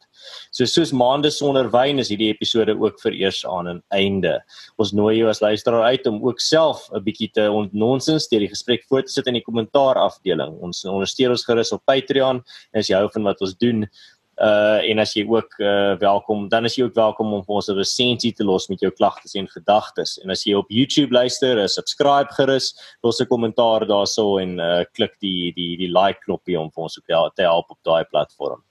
So 0.52 0.66
soos 0.66 0.92
maande 0.92 1.32
sonder 1.32 1.70
wyn 1.70 2.00
is 2.00 2.10
hierdie 2.10 2.32
episode 2.34 2.76
ook 2.78 3.00
vir 3.00 3.14
eers 3.14 3.46
aan 3.46 3.68
'n 3.68 3.84
einde. 3.92 4.42
Ons 4.78 4.92
nooi 4.94 5.18
jou 5.18 5.30
as 5.30 5.42
luisteraar 5.42 5.84
uit 5.84 6.08
om 6.08 6.22
ook 6.24 6.40
self 6.40 6.90
'n 6.94 7.04
bietjie 7.04 7.32
te 7.32 7.50
ontnonsens 7.52 8.28
deur 8.28 8.40
die 8.40 8.54
gesprek 8.56 8.84
voort 8.90 9.06
te 9.06 9.14
sit 9.14 9.28
in 9.28 9.34
die 9.34 9.48
kommentaar 9.48 9.96
afdeling. 9.96 10.60
Ons 10.62 10.86
ondersteun 10.86 11.32
ons 11.32 11.46
gerus 11.46 11.72
op 11.72 11.86
Patreon 11.86 12.44
en 12.74 12.80
as 12.80 12.88
jy 12.90 12.96
hou 12.96 13.10
van 13.10 13.21
wat 13.24 13.42
ons 13.42 13.56
doen 13.58 13.86
uh 14.42 14.80
en 14.90 15.00
as 15.04 15.12
jy 15.14 15.26
ook 15.30 15.60
uh 15.60 15.98
welkom 16.02 16.48
dan 16.50 16.66
is 16.66 16.78
jy 16.78 16.88
ook 16.88 16.96
welkom 16.96 17.34
om 17.34 17.44
vir 17.46 17.56
ons 17.56 17.70
'n 17.70 17.78
resensie 17.78 18.32
te 18.34 18.44
los 18.44 18.70
met 18.70 18.80
jou 18.80 18.92
klagtes 18.92 19.36
en 19.36 19.48
gedagtes 19.48 20.18
en 20.24 20.32
as 20.32 20.44
jy 20.46 20.56
op 20.56 20.70
YouTube 20.70 21.14
luister, 21.14 21.58
uh, 21.58 21.68
subscribe 21.68 22.34
gerus, 22.34 22.74
los 23.04 23.22
'n 23.22 23.28
kommentaar 23.28 23.86
daarso 23.86 24.40
en 24.40 24.60
uh 24.60 24.84
klik 24.94 25.14
die 25.20 25.54
die 25.54 25.78
die 25.78 25.92
like 25.92 26.20
knoppie 26.26 26.60
om 26.60 26.72
vir 26.72 26.84
ons 26.84 26.98
ook 26.98 27.36
te 27.36 27.44
help 27.44 27.70
op 27.70 27.80
daai 27.84 28.04
platform. 28.06 28.64